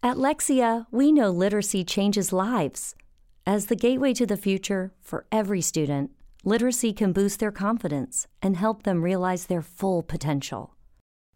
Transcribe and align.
At 0.00 0.16
Lexia, 0.16 0.86
we 0.92 1.10
know 1.10 1.30
literacy 1.30 1.82
changes 1.82 2.32
lives. 2.32 2.94
As 3.44 3.66
the 3.66 3.74
gateway 3.74 4.14
to 4.14 4.26
the 4.26 4.36
future 4.36 4.92
for 5.00 5.26
every 5.32 5.60
student, 5.60 6.12
literacy 6.44 6.92
can 6.92 7.12
boost 7.12 7.40
their 7.40 7.50
confidence 7.50 8.28
and 8.40 8.56
help 8.56 8.84
them 8.84 9.02
realize 9.02 9.46
their 9.46 9.60
full 9.60 10.04
potential. 10.04 10.76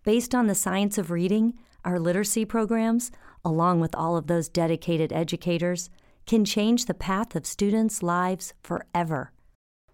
Based 0.05 0.33
on 0.33 0.47
the 0.47 0.55
science 0.55 0.97
of 0.97 1.11
reading, 1.11 1.55
our 1.85 1.99
literacy 1.99 2.45
programs, 2.45 3.11
along 3.45 3.81
with 3.81 3.97
all 3.97 4.17
of 4.17 4.29
those 4.29 4.49
dedicated 4.49 5.13
educators, 5.13 5.91
can 6.25 6.45
change 6.45 6.85
the 6.85 6.95
path 6.95 7.35
of 7.35 7.45
students' 7.45 8.01
lives 8.01 8.55
forever. 8.63 9.33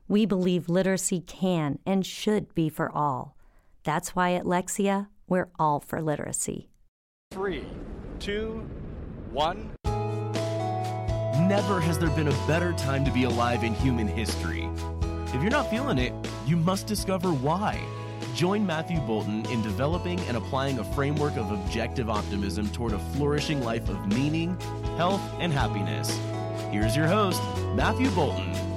We 0.08 0.26
believe 0.26 0.68
literacy 0.68 1.20
can 1.22 1.78
and 1.86 2.04
should 2.04 2.54
be 2.54 2.68
for 2.68 2.94
all. 2.94 3.34
That's 3.82 4.14
why 4.14 4.32
at 4.34 4.44
Lexia, 4.44 5.08
we're 5.26 5.48
all 5.58 5.80
for 5.80 6.02
literacy. 6.02 6.68
Three, 7.30 7.64
two, 8.18 8.66
one. 9.30 9.70
Never 11.48 11.80
has 11.80 11.98
there 11.98 12.10
been 12.10 12.28
a 12.28 12.46
better 12.46 12.72
time 12.72 13.04
to 13.04 13.12
be 13.12 13.24
alive 13.24 13.64
in 13.64 13.74
human 13.74 14.08
history. 14.08 14.68
If 15.26 15.34
you're 15.34 15.50
not 15.50 15.70
feeling 15.70 15.98
it, 15.98 16.12
you 16.46 16.56
must 16.56 16.86
discover 16.86 17.30
why. 17.30 17.80
Join 18.34 18.66
Matthew 18.66 19.00
Boulton 19.00 19.46
in 19.46 19.62
developing 19.62 20.18
and 20.20 20.36
applying 20.36 20.78
a 20.78 20.84
framework 20.94 21.36
of 21.36 21.50
objective 21.52 22.10
optimism 22.10 22.68
toward 22.68 22.92
a 22.92 22.98
flourishing 23.14 23.62
life 23.62 23.88
of 23.88 24.06
meaning, 24.08 24.58
health, 24.96 25.22
and 25.38 25.52
happiness. 25.52 26.18
Here's 26.70 26.96
your 26.96 27.06
host, 27.06 27.40
Matthew 27.74 28.10
Boulton. 28.10 28.67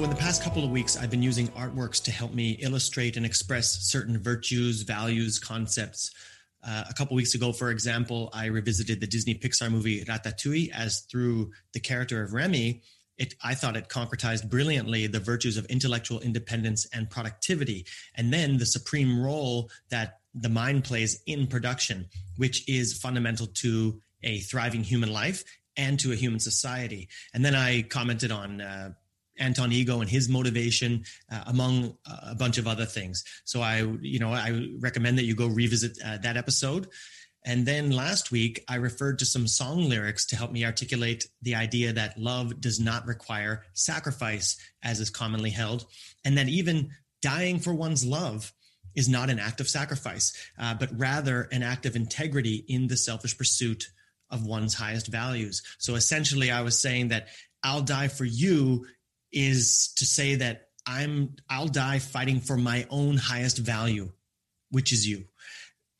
So, 0.00 0.04
in 0.04 0.08
the 0.08 0.16
past 0.16 0.42
couple 0.42 0.64
of 0.64 0.70
weeks, 0.70 0.96
I've 0.96 1.10
been 1.10 1.22
using 1.22 1.48
artworks 1.48 2.02
to 2.04 2.10
help 2.10 2.32
me 2.32 2.52
illustrate 2.52 3.18
and 3.18 3.26
express 3.26 3.82
certain 3.82 4.16
virtues, 4.16 4.80
values, 4.80 5.38
concepts. 5.38 6.10
Uh, 6.66 6.84
a 6.88 6.94
couple 6.94 7.16
weeks 7.16 7.34
ago, 7.34 7.52
for 7.52 7.70
example, 7.70 8.30
I 8.32 8.46
revisited 8.46 9.02
the 9.02 9.06
Disney 9.06 9.34
Pixar 9.34 9.70
movie 9.70 10.02
Ratatouille 10.06 10.70
as 10.72 11.00
through 11.00 11.50
the 11.74 11.80
character 11.80 12.22
of 12.22 12.32
Remy. 12.32 12.80
It, 13.18 13.34
I 13.44 13.54
thought 13.54 13.76
it 13.76 13.90
concretized 13.90 14.48
brilliantly 14.48 15.06
the 15.06 15.20
virtues 15.20 15.58
of 15.58 15.66
intellectual 15.66 16.18
independence 16.20 16.86
and 16.94 17.10
productivity, 17.10 17.84
and 18.14 18.32
then 18.32 18.56
the 18.56 18.64
supreme 18.64 19.22
role 19.22 19.68
that 19.90 20.20
the 20.32 20.48
mind 20.48 20.84
plays 20.84 21.22
in 21.26 21.46
production, 21.46 22.06
which 22.38 22.66
is 22.66 22.96
fundamental 22.96 23.48
to 23.48 24.00
a 24.22 24.38
thriving 24.38 24.82
human 24.82 25.12
life 25.12 25.44
and 25.76 26.00
to 26.00 26.12
a 26.12 26.16
human 26.16 26.40
society. 26.40 27.10
And 27.34 27.44
then 27.44 27.54
I 27.54 27.82
commented 27.82 28.32
on 28.32 28.62
uh, 28.62 28.92
Anton 29.40 29.72
Ego 29.72 30.00
and 30.00 30.08
his 30.08 30.28
motivation, 30.28 31.04
uh, 31.32 31.44
among 31.46 31.96
uh, 32.08 32.16
a 32.22 32.34
bunch 32.34 32.58
of 32.58 32.66
other 32.66 32.84
things. 32.84 33.24
So 33.44 33.60
I, 33.60 33.78
you 34.00 34.18
know, 34.18 34.32
I 34.32 34.68
recommend 34.78 35.18
that 35.18 35.24
you 35.24 35.34
go 35.34 35.48
revisit 35.48 35.98
uh, 36.04 36.18
that 36.18 36.36
episode. 36.36 36.88
And 37.44 37.64
then 37.64 37.90
last 37.90 38.30
week, 38.30 38.62
I 38.68 38.76
referred 38.76 39.18
to 39.20 39.24
some 39.24 39.48
song 39.48 39.88
lyrics 39.88 40.26
to 40.26 40.36
help 40.36 40.52
me 40.52 40.64
articulate 40.64 41.26
the 41.40 41.54
idea 41.54 41.94
that 41.94 42.18
love 42.18 42.60
does 42.60 42.78
not 42.78 43.06
require 43.06 43.64
sacrifice, 43.72 44.58
as 44.82 45.00
is 45.00 45.08
commonly 45.08 45.50
held, 45.50 45.86
and 46.24 46.36
that 46.36 46.48
even 46.48 46.90
dying 47.22 47.58
for 47.58 47.74
one's 47.74 48.04
love 48.04 48.52
is 48.94 49.08
not 49.08 49.30
an 49.30 49.38
act 49.38 49.60
of 49.60 49.68
sacrifice, 49.68 50.32
uh, 50.58 50.74
but 50.74 50.90
rather 50.98 51.48
an 51.52 51.62
act 51.62 51.86
of 51.86 51.96
integrity 51.96 52.64
in 52.68 52.88
the 52.88 52.96
selfish 52.96 53.38
pursuit 53.38 53.90
of 54.28 54.44
one's 54.44 54.74
highest 54.74 55.06
values. 55.06 55.62
So 55.78 55.94
essentially, 55.94 56.50
I 56.50 56.62
was 56.62 56.78
saying 56.78 57.08
that 57.08 57.28
I'll 57.62 57.82
die 57.82 58.08
for 58.08 58.24
you 58.24 58.86
is 59.32 59.92
to 59.96 60.04
say 60.04 60.36
that 60.36 60.68
I'm 60.86 61.36
I'll 61.48 61.68
die 61.68 61.98
fighting 61.98 62.40
for 62.40 62.56
my 62.56 62.86
own 62.90 63.16
highest 63.16 63.58
value, 63.58 64.12
which 64.70 64.92
is 64.92 65.06
you. 65.06 65.24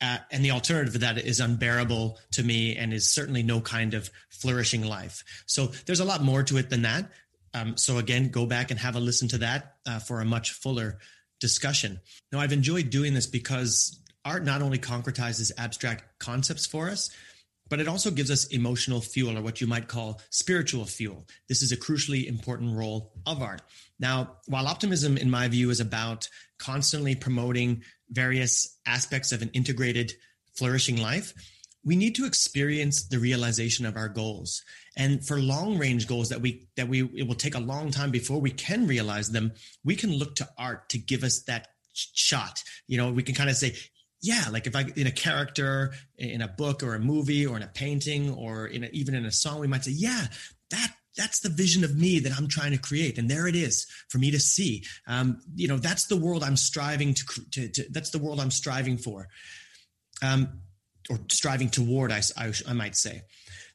Uh, 0.01 0.17
and 0.31 0.43
the 0.43 0.51
alternative 0.51 0.93
to 0.93 0.99
that 0.99 1.19
is 1.19 1.39
unbearable 1.39 2.17
to 2.31 2.43
me 2.43 2.75
and 2.75 2.91
is 2.91 3.09
certainly 3.09 3.43
no 3.43 3.61
kind 3.61 3.93
of 3.93 4.09
flourishing 4.29 4.83
life. 4.83 5.23
So 5.45 5.67
there's 5.85 5.99
a 5.99 6.05
lot 6.05 6.23
more 6.23 6.41
to 6.43 6.57
it 6.57 6.71
than 6.71 6.81
that. 6.81 7.11
Um, 7.53 7.77
so 7.77 7.99
again, 7.99 8.29
go 8.29 8.47
back 8.47 8.71
and 8.71 8.79
have 8.79 8.95
a 8.95 8.99
listen 8.99 9.27
to 9.29 9.37
that 9.39 9.75
uh, 9.85 9.99
for 9.99 10.19
a 10.19 10.25
much 10.25 10.53
fuller 10.53 10.97
discussion. 11.39 11.99
Now, 12.31 12.39
I've 12.39 12.53
enjoyed 12.53 12.89
doing 12.89 13.13
this 13.13 13.27
because 13.27 13.99
art 14.25 14.43
not 14.43 14.61
only 14.61 14.79
concretizes 14.79 15.51
abstract 15.57 16.19
concepts 16.19 16.65
for 16.65 16.89
us, 16.89 17.11
but 17.71 17.79
it 17.79 17.87
also 17.87 18.11
gives 18.11 18.29
us 18.29 18.47
emotional 18.47 18.99
fuel 18.99 19.37
or 19.37 19.41
what 19.41 19.61
you 19.61 19.65
might 19.65 19.87
call 19.87 20.21
spiritual 20.29 20.83
fuel. 20.83 21.25
This 21.47 21.61
is 21.61 21.71
a 21.71 21.77
crucially 21.77 22.25
important 22.25 22.75
role 22.75 23.13
of 23.25 23.41
art. 23.41 23.61
Now, 23.97 24.39
while 24.47 24.67
optimism, 24.67 25.15
in 25.15 25.31
my 25.31 25.47
view, 25.47 25.69
is 25.69 25.79
about 25.79 26.27
constantly 26.59 27.15
promoting 27.15 27.83
various 28.09 28.77
aspects 28.85 29.31
of 29.31 29.41
an 29.41 29.51
integrated, 29.53 30.11
flourishing 30.53 31.01
life, 31.01 31.33
we 31.85 31.95
need 31.95 32.15
to 32.15 32.25
experience 32.25 33.07
the 33.07 33.19
realization 33.19 33.85
of 33.85 33.95
our 33.95 34.09
goals. 34.09 34.63
And 34.97 35.25
for 35.25 35.39
long 35.39 35.77
range 35.77 36.07
goals 36.07 36.27
that 36.27 36.41
we 36.41 36.67
that 36.75 36.89
we 36.89 37.03
it 37.15 37.25
will 37.25 37.35
take 37.35 37.55
a 37.55 37.59
long 37.59 37.89
time 37.89 38.11
before 38.11 38.41
we 38.41 38.51
can 38.51 38.85
realize 38.85 39.31
them, 39.31 39.53
we 39.85 39.95
can 39.95 40.11
look 40.11 40.35
to 40.35 40.49
art 40.57 40.89
to 40.89 40.97
give 40.97 41.23
us 41.23 41.43
that 41.43 41.69
shot. 41.93 42.63
You 42.87 42.97
know, 42.97 43.11
we 43.11 43.23
can 43.23 43.35
kind 43.35 43.49
of 43.49 43.55
say, 43.55 43.75
yeah, 44.21 44.45
like 44.51 44.67
if 44.67 44.75
I 44.75 44.85
in 44.95 45.07
a 45.07 45.11
character 45.11 45.93
in 46.17 46.41
a 46.41 46.47
book 46.47 46.83
or 46.83 46.93
a 46.93 46.99
movie 46.99 47.45
or 47.45 47.57
in 47.57 47.63
a 47.63 47.67
painting 47.67 48.31
or 48.33 48.67
in 48.67 48.83
a, 48.83 48.87
even 48.87 49.15
in 49.15 49.25
a 49.25 49.31
song, 49.31 49.59
we 49.59 49.67
might 49.67 49.83
say, 49.83 49.91
yeah, 49.91 50.27
that 50.69 50.93
that's 51.17 51.39
the 51.39 51.49
vision 51.49 51.83
of 51.83 51.95
me 51.95 52.19
that 52.19 52.31
I'm 52.37 52.47
trying 52.47 52.71
to 52.71 52.77
create, 52.77 53.17
and 53.17 53.29
there 53.29 53.47
it 53.47 53.55
is 53.55 53.87
for 54.09 54.17
me 54.17 54.31
to 54.31 54.39
see. 54.39 54.83
Um, 55.07 55.41
you 55.55 55.67
know, 55.67 55.77
that's 55.77 56.05
the 56.05 56.15
world 56.15 56.43
I'm 56.43 56.55
striving 56.55 57.15
to, 57.15 57.25
to, 57.51 57.67
to 57.69 57.85
that's 57.89 58.11
the 58.11 58.19
world 58.19 58.39
I'm 58.39 58.51
striving 58.51 58.97
for, 58.97 59.27
um, 60.21 60.61
or 61.09 61.19
striving 61.29 61.69
toward. 61.69 62.11
I, 62.11 62.21
I, 62.37 62.53
I 62.67 62.73
might 62.73 62.95
say, 62.95 63.23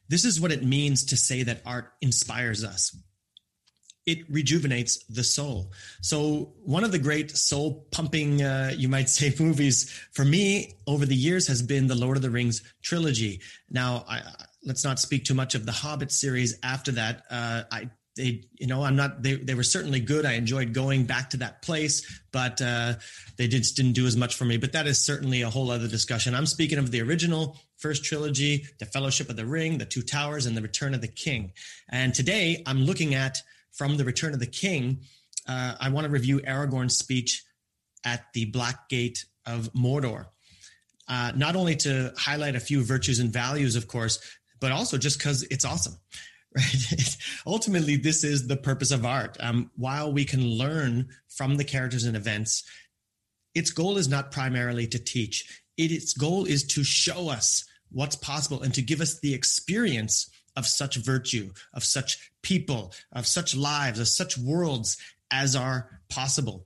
this 0.07 0.23
is 0.23 0.39
what 0.39 0.51
it 0.51 0.63
means 0.63 1.05
to 1.05 1.17
say 1.17 1.43
that 1.43 1.61
art 1.65 1.91
inspires 2.01 2.63
us 2.63 2.95
it 4.07 4.19
rejuvenates 4.29 5.03
the 5.09 5.23
soul. 5.23 5.71
So 6.01 6.53
one 6.63 6.85
of 6.85 6.93
the 6.93 6.97
great 6.97 7.29
soul 7.31 7.85
pumping, 7.91 8.41
uh, 8.41 8.73
you 8.75 8.87
might 8.87 9.09
say, 9.09 9.35
movies 9.39 9.91
for 10.13 10.25
me 10.25 10.77
over 10.87 11.05
the 11.05 11.15
years 11.15 11.45
has 11.47 11.61
been 11.61 11.87
the 11.87 11.95
Lord 11.95 12.15
of 12.15 12.23
the 12.23 12.31
Rings 12.31 12.63
trilogy. 12.81 13.41
Now, 13.69 14.05
I, 14.09 14.21
let's 14.63 14.85
not 14.85 14.99
speak 14.99 15.25
too 15.25 15.33
much 15.35 15.53
of 15.53 15.65
the 15.65 15.73
Hobbit 15.73 16.11
series. 16.11 16.57
After 16.63 16.93
that, 16.93 17.23
uh, 17.29 17.63
I 17.71 17.89
they 18.15 18.43
you 18.55 18.65
know 18.65 18.83
i'm 18.83 18.95
not 18.95 19.21
they, 19.21 19.35
they 19.35 19.53
were 19.53 19.61
certainly 19.61 19.99
good 19.99 20.25
i 20.25 20.33
enjoyed 20.33 20.73
going 20.73 21.05
back 21.05 21.29
to 21.29 21.37
that 21.37 21.61
place 21.61 22.19
but 22.31 22.59
uh, 22.63 22.95
they 23.37 23.47
just 23.47 23.75
didn't 23.75 23.93
do 23.93 24.07
as 24.07 24.17
much 24.17 24.33
for 24.33 24.43
me 24.43 24.57
but 24.57 24.71
that 24.71 24.87
is 24.87 24.99
certainly 24.99 25.43
a 25.43 25.49
whole 25.51 25.69
other 25.69 25.87
discussion 25.87 26.33
i'm 26.33 26.47
speaking 26.47 26.79
of 26.79 26.89
the 26.89 26.99
original 26.99 27.55
first 27.77 28.03
trilogy 28.03 28.65
the 28.79 28.87
fellowship 28.87 29.29
of 29.29 29.35
the 29.35 29.45
ring 29.45 29.77
the 29.77 29.85
two 29.85 30.01
towers 30.01 30.47
and 30.47 30.57
the 30.57 30.61
return 30.63 30.95
of 30.95 31.01
the 31.01 31.07
king 31.07 31.53
and 31.89 32.15
today 32.15 32.63
i'm 32.65 32.85
looking 32.85 33.13
at 33.13 33.37
from 33.73 33.97
The 33.97 34.05
Return 34.05 34.33
of 34.33 34.39
the 34.39 34.47
King, 34.47 35.01
uh, 35.47 35.75
I 35.79 35.89
want 35.89 36.05
to 36.05 36.11
review 36.11 36.39
Aragorn's 36.39 36.97
speech 36.97 37.43
at 38.03 38.25
the 38.33 38.45
Black 38.45 38.89
Gate 38.89 39.25
of 39.45 39.71
Mordor. 39.73 40.27
Uh, 41.07 41.31
not 41.35 41.55
only 41.55 41.75
to 41.77 42.13
highlight 42.17 42.55
a 42.55 42.59
few 42.59 42.83
virtues 42.83 43.19
and 43.19 43.31
values, 43.31 43.75
of 43.75 43.87
course, 43.87 44.19
but 44.59 44.71
also 44.71 44.97
just 44.97 45.17
because 45.17 45.43
it's 45.43 45.65
awesome. 45.65 45.95
Right? 46.55 47.17
Ultimately, 47.45 47.97
this 47.97 48.23
is 48.23 48.47
the 48.47 48.55
purpose 48.55 48.89
of 48.91 49.05
art. 49.05 49.37
Um, 49.39 49.69
while 49.75 50.11
we 50.11 50.25
can 50.25 50.43
learn 50.43 51.09
from 51.27 51.57
the 51.57 51.65
characters 51.65 52.05
and 52.05 52.15
events, 52.15 52.63
its 53.53 53.69
goal 53.69 53.97
is 53.97 54.07
not 54.07 54.31
primarily 54.31 54.87
to 54.87 54.97
teach. 54.97 55.61
It, 55.77 55.91
its 55.91 56.13
goal 56.13 56.45
is 56.45 56.65
to 56.67 56.83
show 56.83 57.29
us 57.29 57.65
what's 57.91 58.15
possible 58.15 58.63
and 58.63 58.73
to 58.73 58.81
give 58.81 59.01
us 59.01 59.19
the 59.19 59.33
experience 59.33 60.31
of 60.57 60.65
such 60.65 60.97
virtue, 60.97 61.51
of 61.73 61.85
such 61.85 62.31
people, 62.41 62.93
of 63.13 63.25
such 63.25 63.55
lives, 63.55 63.99
of 63.99 64.07
such 64.09 64.37
worlds 64.37 64.97
as 65.31 65.55
are 65.55 66.01
possible. 66.09 66.65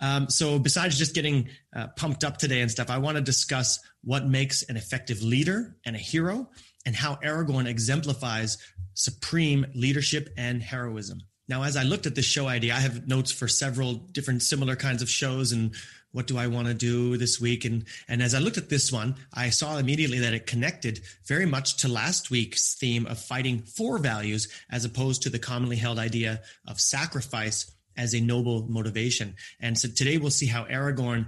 Um, 0.00 0.30
so, 0.30 0.58
besides 0.58 0.98
just 0.98 1.14
getting 1.14 1.50
uh, 1.76 1.88
pumped 1.96 2.24
up 2.24 2.38
today 2.38 2.62
and 2.62 2.70
stuff, 2.70 2.90
I 2.90 2.98
want 2.98 3.16
to 3.16 3.22
discuss 3.22 3.78
what 4.02 4.26
makes 4.26 4.62
an 4.62 4.76
effective 4.76 5.22
leader 5.22 5.76
and 5.84 5.94
a 5.94 5.98
hero 5.98 6.48
and 6.86 6.96
how 6.96 7.16
Aragorn 7.16 7.66
exemplifies 7.66 8.56
supreme 8.94 9.66
leadership 9.74 10.30
and 10.38 10.62
heroism. 10.62 11.20
Now, 11.50 11.64
as 11.64 11.76
I 11.76 11.82
looked 11.82 12.06
at 12.06 12.14
this 12.14 12.26
show 12.26 12.46
idea, 12.46 12.76
I 12.76 12.78
have 12.78 13.08
notes 13.08 13.32
for 13.32 13.48
several 13.48 13.94
different 13.94 14.42
similar 14.42 14.76
kinds 14.76 15.02
of 15.02 15.10
shows 15.10 15.50
and 15.50 15.74
what 16.12 16.28
do 16.28 16.38
I 16.38 16.46
want 16.46 16.68
to 16.68 16.74
do 16.74 17.16
this 17.16 17.40
week? 17.40 17.64
And 17.64 17.86
and 18.06 18.22
as 18.22 18.34
I 18.34 18.38
looked 18.38 18.56
at 18.56 18.68
this 18.68 18.92
one, 18.92 19.16
I 19.34 19.50
saw 19.50 19.76
immediately 19.76 20.20
that 20.20 20.32
it 20.32 20.46
connected 20.46 21.00
very 21.26 21.46
much 21.46 21.78
to 21.78 21.88
last 21.88 22.30
week's 22.30 22.74
theme 22.74 23.04
of 23.06 23.18
fighting 23.18 23.62
for 23.62 23.98
values 23.98 24.46
as 24.70 24.84
opposed 24.84 25.22
to 25.22 25.30
the 25.30 25.40
commonly 25.40 25.74
held 25.74 25.98
idea 25.98 26.40
of 26.68 26.80
sacrifice 26.80 27.68
as 27.96 28.14
a 28.14 28.20
noble 28.20 28.68
motivation. 28.68 29.34
And 29.58 29.76
so 29.76 29.88
today 29.88 30.18
we'll 30.18 30.30
see 30.30 30.46
how 30.46 30.66
Aragorn 30.66 31.26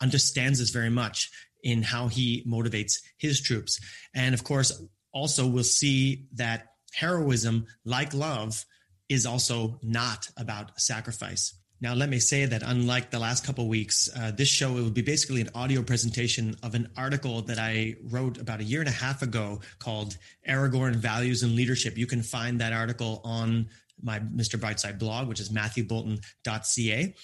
understands 0.00 0.60
this 0.60 0.70
very 0.70 0.90
much 0.90 1.32
in 1.64 1.82
how 1.82 2.06
he 2.06 2.44
motivates 2.46 3.00
his 3.16 3.40
troops. 3.40 3.80
And 4.14 4.34
of 4.34 4.44
course, 4.44 4.80
also 5.12 5.48
we'll 5.48 5.64
see 5.64 6.28
that 6.34 6.74
heroism, 6.92 7.66
like 7.84 8.14
love, 8.14 8.64
is 9.08 9.26
also 9.26 9.78
not 9.82 10.28
about 10.36 10.80
sacrifice. 10.80 11.54
Now, 11.80 11.94
let 11.94 12.08
me 12.08 12.18
say 12.18 12.44
that 12.44 12.62
unlike 12.64 13.10
the 13.10 13.20
last 13.20 13.46
couple 13.46 13.68
weeks, 13.68 14.08
uh, 14.16 14.32
this 14.32 14.48
show 14.48 14.76
it 14.76 14.82
will 14.82 14.90
be 14.90 15.02
basically 15.02 15.40
an 15.40 15.50
audio 15.54 15.82
presentation 15.82 16.56
of 16.62 16.74
an 16.74 16.90
article 16.96 17.42
that 17.42 17.58
I 17.58 17.94
wrote 18.02 18.38
about 18.38 18.60
a 18.60 18.64
year 18.64 18.80
and 18.80 18.88
a 18.88 18.92
half 18.92 19.22
ago 19.22 19.60
called 19.78 20.16
Aragorn 20.48 20.96
Values 20.96 21.44
and 21.44 21.54
Leadership. 21.54 21.96
You 21.96 22.06
can 22.06 22.22
find 22.22 22.60
that 22.60 22.72
article 22.72 23.20
on 23.22 23.68
my 24.02 24.18
Mr. 24.18 24.58
Brightside 24.58 24.98
blog, 24.98 25.28
which 25.28 25.38
is 25.38 25.50
matthewboulton.ca. 25.50 27.14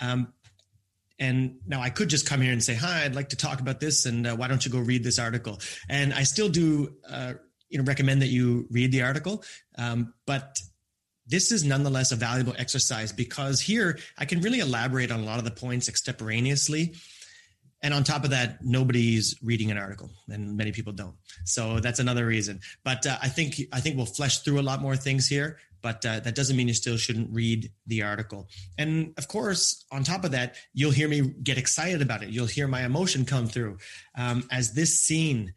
Um, 0.00 0.32
and 1.18 1.56
now 1.66 1.80
I 1.80 1.90
could 1.90 2.08
just 2.08 2.28
come 2.28 2.40
here 2.40 2.52
and 2.52 2.62
say, 2.62 2.74
"Hi, 2.74 3.04
I'd 3.04 3.14
like 3.14 3.30
to 3.30 3.36
talk 3.36 3.60
about 3.60 3.80
this," 3.80 4.06
and 4.06 4.26
uh, 4.26 4.36
why 4.36 4.48
don't 4.48 4.64
you 4.64 4.70
go 4.70 4.78
read 4.78 5.02
this 5.02 5.18
article? 5.18 5.58
And 5.88 6.12
I 6.12 6.24
still 6.24 6.48
do, 6.48 6.94
uh, 7.08 7.34
you 7.70 7.78
know, 7.78 7.84
recommend 7.84 8.22
that 8.22 8.28
you 8.28 8.66
read 8.70 8.92
the 8.92 9.02
article. 9.02 9.42
Um, 9.78 10.12
but 10.26 10.60
this 11.26 11.52
is 11.52 11.64
nonetheless 11.64 12.12
a 12.12 12.16
valuable 12.16 12.54
exercise 12.58 13.12
because 13.12 13.60
here 13.60 13.98
I 14.18 14.24
can 14.24 14.40
really 14.40 14.60
elaborate 14.60 15.10
on 15.10 15.20
a 15.20 15.24
lot 15.24 15.38
of 15.38 15.44
the 15.44 15.50
points 15.50 15.88
extemporaneously. 15.88 16.94
And 17.82 17.92
on 17.92 18.04
top 18.04 18.24
of 18.24 18.30
that, 18.30 18.64
nobody's 18.64 19.36
reading 19.42 19.70
an 19.70 19.76
article, 19.78 20.10
and 20.28 20.56
many 20.56 20.72
people 20.72 20.92
don't. 20.92 21.14
So 21.44 21.78
that's 21.78 22.00
another 22.00 22.26
reason. 22.26 22.60
But 22.82 23.06
uh, 23.06 23.18
I 23.22 23.28
think 23.28 23.60
I 23.72 23.80
think 23.80 23.96
we'll 23.96 24.06
flesh 24.06 24.40
through 24.40 24.60
a 24.60 24.62
lot 24.62 24.80
more 24.80 24.96
things 24.96 25.28
here. 25.28 25.58
But 25.82 26.04
uh, 26.04 26.20
that 26.20 26.34
doesn't 26.34 26.56
mean 26.56 26.68
you 26.68 26.74
still 26.74 26.96
shouldn't 26.96 27.32
read 27.32 27.70
the 27.86 28.02
article. 28.02 28.48
And 28.78 29.12
of 29.18 29.28
course, 29.28 29.84
on 29.92 30.02
top 30.02 30.24
of 30.24 30.32
that, 30.32 30.56
you'll 30.72 30.90
hear 30.90 31.06
me 31.06 31.20
get 31.20 31.58
excited 31.58 32.02
about 32.02 32.22
it. 32.22 32.30
You'll 32.30 32.46
hear 32.46 32.66
my 32.66 32.84
emotion 32.84 33.24
come 33.24 33.46
through 33.46 33.78
um, 34.16 34.48
as 34.50 34.72
this 34.72 34.98
scene, 34.98 35.52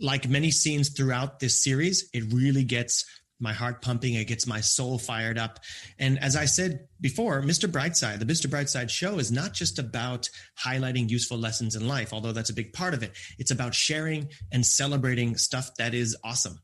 like 0.00 0.28
many 0.28 0.50
scenes 0.50 0.90
throughout 0.90 1.40
this 1.40 1.60
series, 1.62 2.08
it 2.12 2.32
really 2.32 2.62
gets 2.62 3.04
my 3.40 3.52
heart 3.52 3.82
pumping. 3.82 4.14
It 4.14 4.26
gets 4.26 4.46
my 4.46 4.60
soul 4.60 4.98
fired 4.98 5.38
up. 5.38 5.60
And 5.98 6.18
as 6.18 6.36
I 6.36 6.44
said 6.44 6.88
before, 7.00 7.42
Mr. 7.42 7.70
Brightside, 7.70 8.18
the 8.18 8.24
Mr. 8.24 8.46
Brightside 8.46 8.90
show 8.90 9.18
is 9.18 9.30
not 9.30 9.52
just 9.52 9.78
about 9.78 10.28
highlighting 10.64 11.08
useful 11.08 11.38
lessons 11.38 11.76
in 11.76 11.86
life, 11.86 12.12
although 12.12 12.32
that's 12.32 12.50
a 12.50 12.54
big 12.54 12.72
part 12.72 12.94
of 12.94 13.02
it. 13.02 13.12
It's 13.38 13.50
about 13.50 13.74
sharing 13.74 14.28
and 14.52 14.64
celebrating 14.64 15.36
stuff 15.36 15.74
that 15.76 15.94
is 15.94 16.16
awesome. 16.24 16.58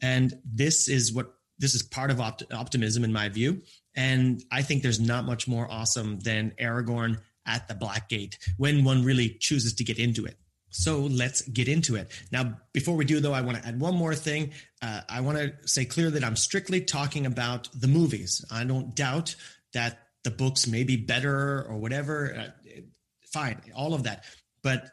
And 0.00 0.34
this 0.44 0.88
is 0.88 1.12
what 1.12 1.34
this 1.58 1.74
is 1.74 1.82
part 1.82 2.10
of 2.10 2.20
opt- 2.20 2.52
optimism 2.52 3.04
in 3.04 3.12
my 3.12 3.28
view. 3.28 3.62
And 3.94 4.42
I 4.50 4.62
think 4.62 4.82
there's 4.82 5.00
not 5.00 5.24
much 5.24 5.46
more 5.46 5.70
awesome 5.70 6.18
than 6.20 6.52
Aragorn 6.60 7.20
at 7.46 7.68
the 7.68 7.74
Black 7.74 8.08
Gate 8.08 8.38
when 8.56 8.84
one 8.84 9.04
really 9.04 9.36
chooses 9.40 9.74
to 9.74 9.84
get 9.84 9.98
into 9.98 10.24
it. 10.24 10.36
So 10.74 11.02
let's 11.02 11.42
get 11.42 11.68
into 11.68 11.94
it. 11.94 12.10
Now, 12.32 12.58
before 12.72 12.96
we 12.96 13.04
do, 13.04 13.20
though, 13.20 13.32
I 13.32 13.42
want 13.42 13.58
to 13.58 13.66
add 13.66 13.78
one 13.78 13.94
more 13.94 14.12
thing. 14.12 14.50
Uh, 14.82 15.02
I 15.08 15.20
want 15.20 15.38
to 15.38 15.52
say 15.68 15.84
clear 15.84 16.10
that 16.10 16.24
I'm 16.24 16.34
strictly 16.34 16.80
talking 16.80 17.26
about 17.26 17.68
the 17.72 17.86
movies. 17.86 18.44
I 18.50 18.64
don't 18.64 18.92
doubt 18.92 19.36
that 19.72 20.00
the 20.24 20.32
books 20.32 20.66
may 20.66 20.82
be 20.82 20.96
better 20.96 21.64
or 21.68 21.76
whatever. 21.76 22.34
Uh, 22.36 22.80
fine, 23.32 23.60
all 23.72 23.94
of 23.94 24.02
that. 24.02 24.24
But 24.64 24.90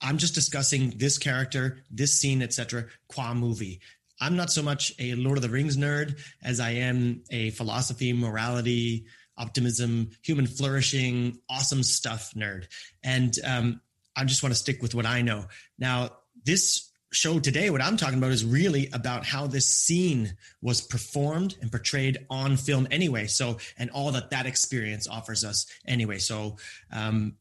I'm 0.00 0.18
just 0.18 0.34
discussing 0.34 0.94
this 0.96 1.16
character, 1.16 1.78
this 1.92 2.18
scene, 2.18 2.42
etc. 2.42 2.86
Qua 3.06 3.34
movie. 3.34 3.80
I'm 4.20 4.34
not 4.34 4.50
so 4.50 4.64
much 4.64 4.92
a 4.98 5.14
Lord 5.14 5.38
of 5.38 5.42
the 5.42 5.48
Rings 5.48 5.76
nerd 5.76 6.18
as 6.42 6.58
I 6.58 6.70
am 6.70 7.22
a 7.30 7.50
philosophy, 7.50 8.12
morality, 8.12 9.06
optimism, 9.36 10.10
human 10.22 10.48
flourishing, 10.48 11.38
awesome 11.48 11.84
stuff 11.84 12.32
nerd. 12.34 12.66
And 13.04 13.32
um, 13.44 13.80
I 14.16 14.24
just 14.24 14.42
want 14.42 14.54
to 14.54 14.58
stick 14.58 14.82
with 14.82 14.94
what 14.94 15.06
I 15.06 15.22
know. 15.22 15.46
Now, 15.78 16.10
this 16.44 16.90
show 17.14 17.38
today, 17.38 17.70
what 17.70 17.80
I'm 17.80 17.96
talking 17.96 18.18
about 18.18 18.32
is 18.32 18.44
really 18.44 18.90
about 18.92 19.24
how 19.24 19.46
this 19.46 19.66
scene 19.66 20.36
was 20.60 20.80
performed 20.80 21.56
and 21.60 21.70
portrayed 21.70 22.26
on 22.28 22.56
film 22.56 22.88
anyway. 22.90 23.26
So, 23.26 23.58
and 23.78 23.90
all 23.90 24.12
that 24.12 24.30
that 24.30 24.46
experience 24.46 25.08
offers 25.08 25.44
us 25.44 25.66
anyway. 25.86 26.18
So, 26.18 26.56
um, 26.92 27.36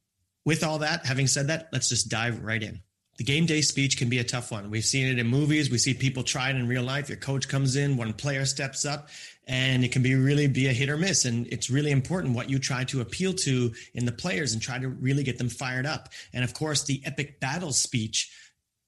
with 0.46 0.64
all 0.64 0.80
that, 0.80 1.06
having 1.06 1.28
said 1.28 1.48
that, 1.48 1.70
let's 1.72 1.90
just 1.90 2.10
dive 2.10 2.44
right 2.44 2.62
in. 2.62 2.82
The 3.18 3.24
game 3.24 3.46
day 3.46 3.62
speech 3.62 3.98
can 3.98 4.10
be 4.10 4.20
a 4.20 4.24
tough 4.24 4.52
one. 4.52 4.72
We've 4.72 4.84
seen 4.84 5.08
it 5.08 5.20
in 5.20 5.28
movies. 5.28 5.70
We 5.70 5.78
see 5.78 5.94
people 5.94 6.24
try 6.24 6.50
it 6.50 6.56
in 6.56 6.68
real 6.68 6.84
life. 6.84 7.10
Your 7.10 7.18
coach 7.18 7.48
comes 7.48 7.76
in, 7.76 7.96
one 7.96 8.12
player 8.14 8.44
steps 8.46 8.86
up, 8.86 9.10
and 9.48 9.84
it 9.84 9.92
can 9.92 10.02
be 10.02 10.16
really 10.16 10.48
be 10.48 10.68
a 10.68 10.74
hit 10.74 10.90
or 10.90 10.98
miss. 10.98 11.26
And 11.26 11.48
it's 11.48 11.70
really 11.70 11.92
important 11.92 12.36
what 12.36 12.50
you 12.50 12.60
try 12.60 12.84
to 12.86 13.02
appeal 13.02 13.34
to 13.34 13.74
in 13.94 14.06
the 14.06 14.12
players 14.12 14.54
and 14.54 14.62
try 14.62 14.80
to 14.80 14.88
really 14.88 15.24
get 15.24 15.38
them 15.38 15.50
fired 15.50 15.86
up. 15.86 16.10
And 16.34 16.44
of 16.44 16.54
course 16.54 16.84
the 16.84 17.02
epic 17.06 17.40
battle 17.40 17.74
speech 17.74 18.32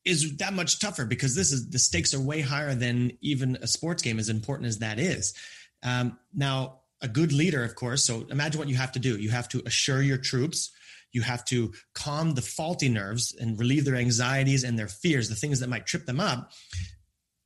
is 0.05 0.37
that 0.37 0.53
much 0.53 0.79
tougher 0.79 1.05
because 1.05 1.35
this 1.35 1.51
is 1.51 1.69
the 1.69 1.79
stakes 1.79 2.13
are 2.13 2.21
way 2.21 2.41
higher 2.41 2.75
than 2.75 3.11
even 3.21 3.57
a 3.61 3.67
sports 3.67 4.01
game 4.01 4.19
as 4.19 4.29
important 4.29 4.67
as 4.67 4.79
that 4.79 4.99
is. 4.99 5.33
Um, 5.83 6.17
now 6.33 6.79
a 7.01 7.07
good 7.07 7.33
leader 7.33 7.63
of 7.63 7.75
course 7.75 8.05
so 8.05 8.25
imagine 8.29 8.59
what 8.59 8.69
you 8.69 8.75
have 8.75 8.93
to 8.93 8.99
do. 8.99 9.17
You 9.17 9.29
have 9.29 9.49
to 9.49 9.61
assure 9.65 10.01
your 10.01 10.17
troops. 10.17 10.71
You 11.11 11.21
have 11.21 11.45
to 11.45 11.73
calm 11.93 12.33
the 12.33 12.41
faulty 12.41 12.89
nerves 12.89 13.35
and 13.39 13.57
relieve 13.57 13.85
their 13.85 13.95
anxieties 13.95 14.63
and 14.63 14.77
their 14.79 14.87
fears 14.87 15.27
the 15.27 15.35
things 15.35 15.59
that 15.59 15.69
might 15.69 15.85
trip 15.85 16.05
them 16.05 16.19
up 16.19 16.51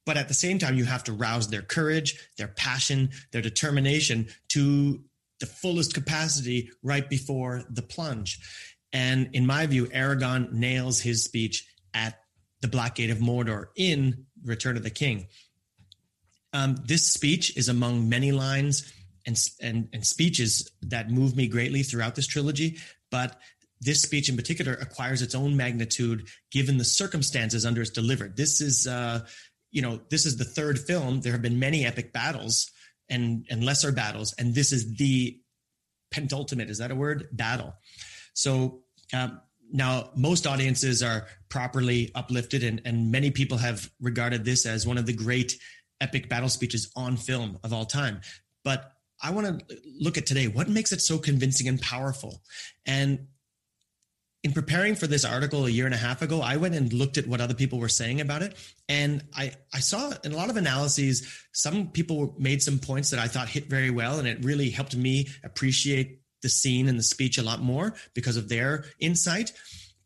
but 0.05 0.17
at 0.17 0.27
the 0.27 0.33
same 0.33 0.59
time, 0.59 0.75
you 0.75 0.85
have 0.85 1.03
to 1.05 1.13
rouse 1.13 1.49
their 1.49 1.61
courage, 1.61 2.29
their 2.37 2.47
passion, 2.47 3.09
their 3.31 3.41
determination 3.41 4.27
to 4.49 5.03
the 5.39 5.45
fullest 5.45 5.93
capacity 5.93 6.71
right 6.83 7.09
before 7.09 7.63
the 7.69 7.81
plunge. 7.81 8.39
And 8.91 9.29
in 9.33 9.45
my 9.45 9.65
view, 9.67 9.85
Aragorn 9.87 10.51
nails 10.51 10.99
his 10.99 11.23
speech 11.23 11.67
at 11.93 12.19
the 12.61 12.67
Black 12.67 12.95
Gate 12.95 13.09
of 13.09 13.19
Mordor 13.19 13.67
in 13.75 14.25
Return 14.43 14.77
of 14.77 14.83
the 14.83 14.89
King. 14.89 15.27
Um, 16.51 16.77
this 16.85 17.07
speech 17.07 17.55
is 17.55 17.69
among 17.69 18.09
many 18.09 18.31
lines 18.31 18.91
and, 19.25 19.39
and, 19.61 19.89
and 19.93 20.05
speeches 20.05 20.71
that 20.81 21.11
move 21.11 21.35
me 21.35 21.47
greatly 21.47 21.83
throughout 21.83 22.15
this 22.15 22.27
trilogy. 22.27 22.77
But 23.11 23.39
this 23.81 24.01
speech 24.01 24.27
in 24.27 24.35
particular 24.35 24.73
acquires 24.73 25.21
its 25.21 25.35
own 25.35 25.55
magnitude 25.55 26.27
given 26.51 26.77
the 26.77 26.83
circumstances 26.83 27.65
under 27.65 27.81
it's 27.81 27.91
delivered. 27.91 28.35
This 28.35 28.59
is 28.59 28.87
uh, 28.87 29.25
you 29.71 29.81
know, 29.81 29.99
this 30.09 30.25
is 30.25 30.37
the 30.37 30.45
third 30.45 30.79
film. 30.79 31.21
There 31.21 31.31
have 31.31 31.41
been 31.41 31.59
many 31.59 31.85
epic 31.85 32.13
battles 32.13 32.69
and 33.09 33.45
and 33.49 33.63
lesser 33.63 33.91
battles, 33.91 34.33
and 34.37 34.55
this 34.55 34.71
is 34.71 34.95
the 34.97 35.39
penultimate. 36.11 36.69
Is 36.69 36.79
that 36.79 36.91
a 36.91 36.95
word? 36.95 37.27
Battle. 37.31 37.73
So 38.33 38.81
um, 39.13 39.41
now 39.71 40.09
most 40.15 40.47
audiences 40.47 41.03
are 41.03 41.27
properly 41.49 42.11
uplifted, 42.15 42.63
and 42.63 42.81
and 42.85 43.11
many 43.11 43.31
people 43.31 43.57
have 43.57 43.89
regarded 43.99 44.45
this 44.45 44.65
as 44.65 44.87
one 44.87 44.97
of 44.97 45.05
the 45.05 45.13
great 45.13 45.57
epic 46.01 46.29
battle 46.29 46.49
speeches 46.49 46.91
on 46.95 47.17
film 47.17 47.59
of 47.63 47.73
all 47.73 47.85
time. 47.85 48.21
But 48.63 48.91
I 49.21 49.31
want 49.31 49.67
to 49.69 49.77
look 49.99 50.17
at 50.17 50.25
today. 50.25 50.47
What 50.47 50.69
makes 50.69 50.91
it 50.91 51.01
so 51.01 51.17
convincing 51.17 51.67
and 51.67 51.81
powerful? 51.81 52.41
And 52.85 53.27
in 54.43 54.53
preparing 54.53 54.95
for 54.95 55.05
this 55.05 55.25
article 55.25 55.65
a 55.65 55.69
year 55.69 55.85
and 55.85 55.93
a 55.93 55.97
half 55.97 56.21
ago, 56.21 56.41
I 56.41 56.57
went 56.57 56.75
and 56.75 56.93
looked 56.93 57.17
at 57.17 57.27
what 57.27 57.41
other 57.41 57.53
people 57.53 57.77
were 57.77 57.89
saying 57.89 58.21
about 58.21 58.41
it. 58.41 58.55
And 58.87 59.23
I, 59.35 59.51
I 59.73 59.79
saw 59.79 60.13
in 60.23 60.31
a 60.31 60.35
lot 60.37 60.49
of 60.49 60.55
analyses, 60.55 61.27
some 61.51 61.89
people 61.89 62.35
made 62.39 62.61
some 62.61 62.79
points 62.79 63.09
that 63.09 63.19
I 63.19 63.27
thought 63.27 63.49
hit 63.49 63.69
very 63.69 63.89
well. 63.89 64.17
And 64.17 64.27
it 64.27 64.43
really 64.43 64.69
helped 64.69 64.95
me 64.95 65.27
appreciate 65.43 66.21
the 66.41 66.49
scene 66.49 66.87
and 66.87 66.97
the 66.97 67.03
speech 67.03 67.37
a 67.37 67.43
lot 67.43 67.61
more 67.61 67.95
because 68.13 68.37
of 68.37 68.47
their 68.47 68.85
insight 68.99 69.51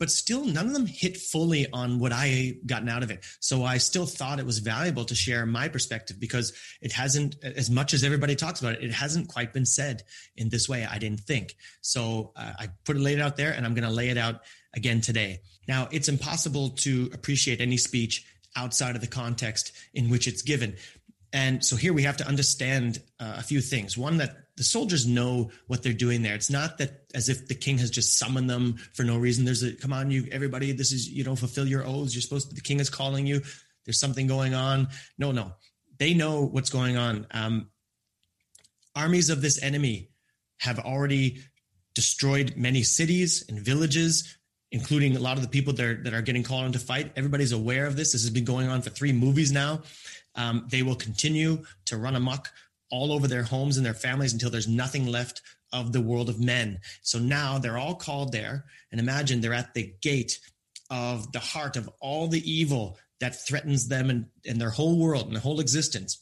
but 0.03 0.11
still 0.11 0.43
none 0.43 0.67
of 0.67 0.73
them 0.73 0.85
hit 0.85 1.15
fully 1.15 1.65
on 1.71 1.97
what 1.97 2.11
I 2.11 2.55
gotten 2.65 2.89
out 2.89 3.03
of 3.03 3.09
it. 3.09 3.23
So 3.39 3.63
I 3.63 3.77
still 3.77 4.05
thought 4.05 4.37
it 4.37 4.45
was 4.45 4.59
valuable 4.59 5.05
to 5.05 5.15
share 5.15 5.45
my 5.45 5.69
perspective 5.69 6.19
because 6.19 6.51
it 6.81 6.91
hasn't, 6.91 7.37
as 7.41 7.69
much 7.69 7.93
as 7.93 8.03
everybody 8.03 8.35
talks 8.35 8.59
about 8.59 8.73
it, 8.73 8.83
it 8.83 8.91
hasn't 8.91 9.29
quite 9.29 9.53
been 9.53 9.65
said 9.65 10.03
in 10.35 10.49
this 10.49 10.67
way. 10.67 10.85
I 10.85 10.97
didn't 10.97 11.21
think. 11.21 11.55
So 11.79 12.33
uh, 12.35 12.51
I 12.59 12.67
put 12.83 12.97
it 12.97 12.99
laid 12.99 13.21
out 13.21 13.37
there 13.37 13.53
and 13.53 13.65
I'm 13.65 13.75
going 13.75 13.87
to 13.87 13.95
lay 13.95 14.09
it 14.09 14.17
out 14.17 14.41
again 14.75 14.99
today. 14.99 15.39
Now 15.69 15.87
it's 15.89 16.09
impossible 16.09 16.71
to 16.71 17.09
appreciate 17.13 17.61
any 17.61 17.77
speech 17.77 18.25
outside 18.57 18.95
of 18.95 19.01
the 19.01 19.07
context 19.07 19.71
in 19.93 20.09
which 20.09 20.27
it's 20.27 20.41
given. 20.41 20.75
And 21.31 21.63
so 21.63 21.77
here 21.77 21.93
we 21.93 22.03
have 22.03 22.17
to 22.17 22.27
understand 22.27 23.01
uh, 23.21 23.35
a 23.37 23.41
few 23.41 23.61
things. 23.61 23.97
One, 23.97 24.17
that 24.17 24.35
the 24.55 24.63
soldiers 24.63 25.07
know 25.07 25.49
what 25.67 25.81
they're 25.81 25.93
doing 25.93 26.21
there. 26.21 26.35
It's 26.35 26.49
not 26.51 26.77
that 26.77 27.05
as 27.15 27.29
if 27.29 27.47
the 27.47 27.55
king 27.55 27.77
has 27.79 27.89
just 27.89 28.17
summoned 28.17 28.49
them 28.49 28.75
for 28.93 29.03
no 29.03 29.17
reason. 29.17 29.45
There's 29.45 29.63
a 29.63 29.73
come 29.73 29.93
on, 29.93 30.11
you 30.11 30.27
everybody. 30.31 30.71
This 30.71 30.91
is 30.91 31.09
you 31.09 31.23
know 31.23 31.35
fulfill 31.35 31.67
your 31.67 31.85
oaths. 31.85 32.13
You're 32.13 32.21
supposed 32.21 32.49
to. 32.49 32.55
The 32.55 32.61
king 32.61 32.79
is 32.79 32.89
calling 32.89 33.25
you. 33.25 33.41
There's 33.85 33.99
something 33.99 34.27
going 34.27 34.53
on. 34.53 34.87
No, 35.17 35.31
no, 35.31 35.53
they 35.97 36.13
know 36.13 36.45
what's 36.45 36.69
going 36.69 36.97
on. 36.97 37.27
Um, 37.31 37.69
armies 38.95 39.29
of 39.29 39.41
this 39.41 39.61
enemy 39.61 40.09
have 40.59 40.79
already 40.79 41.39
destroyed 41.95 42.53
many 42.55 42.83
cities 42.83 43.43
and 43.49 43.59
villages, 43.59 44.37
including 44.71 45.15
a 45.15 45.19
lot 45.19 45.37
of 45.37 45.43
the 45.43 45.49
people 45.49 45.73
that 45.73 45.85
are, 45.85 45.95
that 46.03 46.13
are 46.13 46.21
getting 46.21 46.43
called 46.43 46.65
on 46.65 46.71
to 46.73 46.79
fight. 46.79 47.11
Everybody's 47.15 47.51
aware 47.51 47.85
of 47.85 47.95
this. 47.95 48.13
This 48.13 48.21
has 48.21 48.31
been 48.31 48.45
going 48.45 48.69
on 48.69 48.81
for 48.81 48.89
three 48.89 49.11
movies 49.11 49.51
now. 49.51 49.81
Um, 50.35 50.67
they 50.69 50.81
will 50.81 50.95
continue 50.95 51.63
to 51.85 51.97
run 51.97 52.15
amok 52.15 52.51
all 52.93 53.11
over 53.11 53.27
their 53.27 53.41
homes 53.41 53.75
and 53.75 53.85
their 53.85 53.95
families 53.95 54.33
until 54.33 54.51
there's 54.51 54.67
nothing 54.67 55.07
left 55.07 55.41
of 55.73 55.91
the 55.91 55.99
world 55.99 56.29
of 56.29 56.39
men. 56.39 56.79
So 57.01 57.17
now 57.17 57.57
they're 57.57 57.79
all 57.79 57.95
called 57.95 58.31
there. 58.31 58.65
And 58.91 59.01
imagine 59.01 59.41
they're 59.41 59.51
at 59.51 59.73
the 59.73 59.95
gate 60.01 60.39
of 60.91 61.31
the 61.31 61.39
heart 61.39 61.75
of 61.75 61.89
all 61.99 62.27
the 62.27 62.49
evil 62.49 62.99
that 63.19 63.47
threatens 63.47 63.87
them 63.87 64.11
and, 64.11 64.27
and 64.45 64.61
their 64.61 64.69
whole 64.69 64.99
world 64.99 65.25
and 65.25 65.35
their 65.35 65.41
whole 65.41 65.59
existence. 65.59 66.21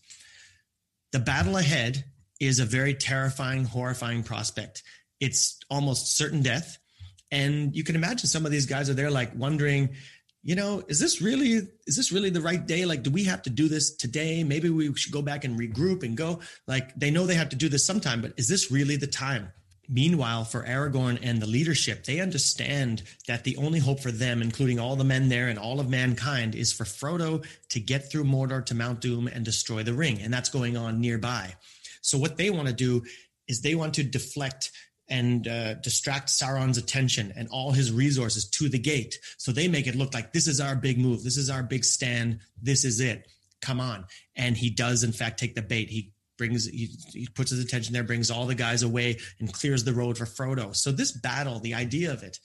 The 1.12 1.20
battle 1.20 1.58
ahead 1.58 2.06
is 2.40 2.62
a 2.62 2.66
very 2.66 2.94
terrifying, 2.94 3.66
horrifying 3.66 4.24
prospect. 4.24 4.82
It's 5.20 5.60
almost 5.70 6.16
certain 6.16 6.42
death. 6.42 6.78
And 7.32 7.76
you 7.76 7.84
can 7.84 7.96
imagine 7.96 8.28
some 8.30 8.46
of 8.46 8.52
these 8.52 8.66
guys 8.66 8.90
are 8.90 8.94
there 8.94 9.12
like 9.12 9.36
wondering, 9.36 9.90
you 10.44 10.56
know, 10.56 10.84
is 10.88 11.00
this 11.00 11.22
really 11.22 11.68
is 11.86 11.96
this 11.96 12.12
really 12.12 12.30
the 12.30 12.42
right 12.42 12.66
day? 12.66 12.86
Like, 12.86 13.04
do 13.04 13.12
we 13.12 13.26
have 13.26 13.44
to 13.44 13.50
do 13.50 13.68
this 13.68 13.96
today? 13.96 14.44
Maybe 14.44 14.70
we 14.70 14.94
should 14.96 15.14
go 15.14 15.22
back 15.22 15.44
and 15.44 15.60
regroup 15.60 16.04
and 16.04 16.18
go. 16.18 16.40
Like, 16.68 16.96
they 16.96 17.12
know 17.12 17.26
they 17.26 17.36
have 17.36 17.50
to 17.50 17.56
do 17.56 17.70
this 17.70 17.86
sometime, 17.86 18.22
but 18.22 18.34
is 18.38 18.48
this 18.48 18.72
really 18.72 18.96
the 18.96 19.08
time? 19.08 19.52
Meanwhile, 19.88 20.46
for 20.46 20.64
Aragorn 20.64 21.20
and 21.22 21.42
the 21.42 21.48
leadership, 21.48 22.06
they 22.06 22.22
understand 22.22 23.04
that 23.28 23.44
the 23.44 23.58
only 23.58 23.80
hope 23.80 24.00
for 24.00 24.12
them, 24.12 24.42
including 24.42 24.80
all 24.80 24.96
the 24.96 25.04
men 25.04 25.28
there 25.28 25.50
and 25.50 25.60
all 25.60 25.80
of 25.80 25.90
mankind, 25.90 26.56
is 26.56 26.72
for 26.72 26.86
Frodo 26.86 27.46
to 27.70 27.80
get 27.80 28.10
through 28.10 28.24
Mordor 28.24 28.66
to 28.68 28.76
Mount 28.76 29.02
Doom 29.02 29.28
and 29.28 29.44
destroy 29.44 29.84
the 29.84 29.94
ring. 29.94 30.22
And 30.22 30.34
that's 30.34 30.50
going 30.50 30.78
on 30.78 31.02
nearby. 31.02 31.56
So, 32.02 32.18
what 32.18 32.38
they 32.38 32.50
want 32.50 32.68
to 32.68 32.74
do 32.74 33.04
is 33.48 33.62
they 33.62 33.76
want 33.76 33.94
to 33.96 34.04
deflect 34.04 34.72
and 35.12 35.48
uh, 35.48 35.74
distract 35.76 36.30
Sauron's 36.30 36.78
attention 36.78 37.34
and 37.36 37.50
all 37.50 37.72
his 37.72 37.92
resources 37.92 38.50
to 38.52 38.70
the 38.70 38.80
gate. 38.80 39.20
So 39.38 39.52
they 39.52 39.68
make 39.68 39.86
it 39.86 39.96
look 39.96 40.14
like 40.14 40.32
this 40.32 40.48
is 40.48 40.62
our 40.62 40.76
big 40.76 40.98
move. 40.98 41.24
This 41.24 41.38
is 41.38 41.50
our 41.50 41.62
big 41.62 41.84
stand. 41.84 42.40
This 42.60 42.86
is 42.86 43.02
it. 43.02 43.28
Come 43.62 43.82
on. 43.82 44.06
And 44.36 44.58
he 44.58 44.70
does, 44.70 45.04
in 45.04 45.12
fact, 45.12 45.40
take 45.40 45.54
the 45.54 45.62
bait. 45.62 45.90
He 45.90 46.14
brings, 46.38 46.66
he, 46.66 46.90
he 47.14 47.28
puts 47.28 47.52
his 47.52 47.64
attention 47.64 47.94
there, 47.94 48.04
brings 48.04 48.32
all 48.32 48.46
the 48.46 48.56
guys 48.56 48.84
away, 48.84 49.20
and 49.40 49.54
clears 49.54 49.84
the 49.84 49.94
road 49.94 50.18
for 50.18 50.26
Frodo. 50.26 50.74
So 50.76 50.92
this 50.92 51.12
battle, 51.12 51.60
the 51.60 51.76
idea 51.76 52.14
of 52.14 52.24
it, 52.24 52.40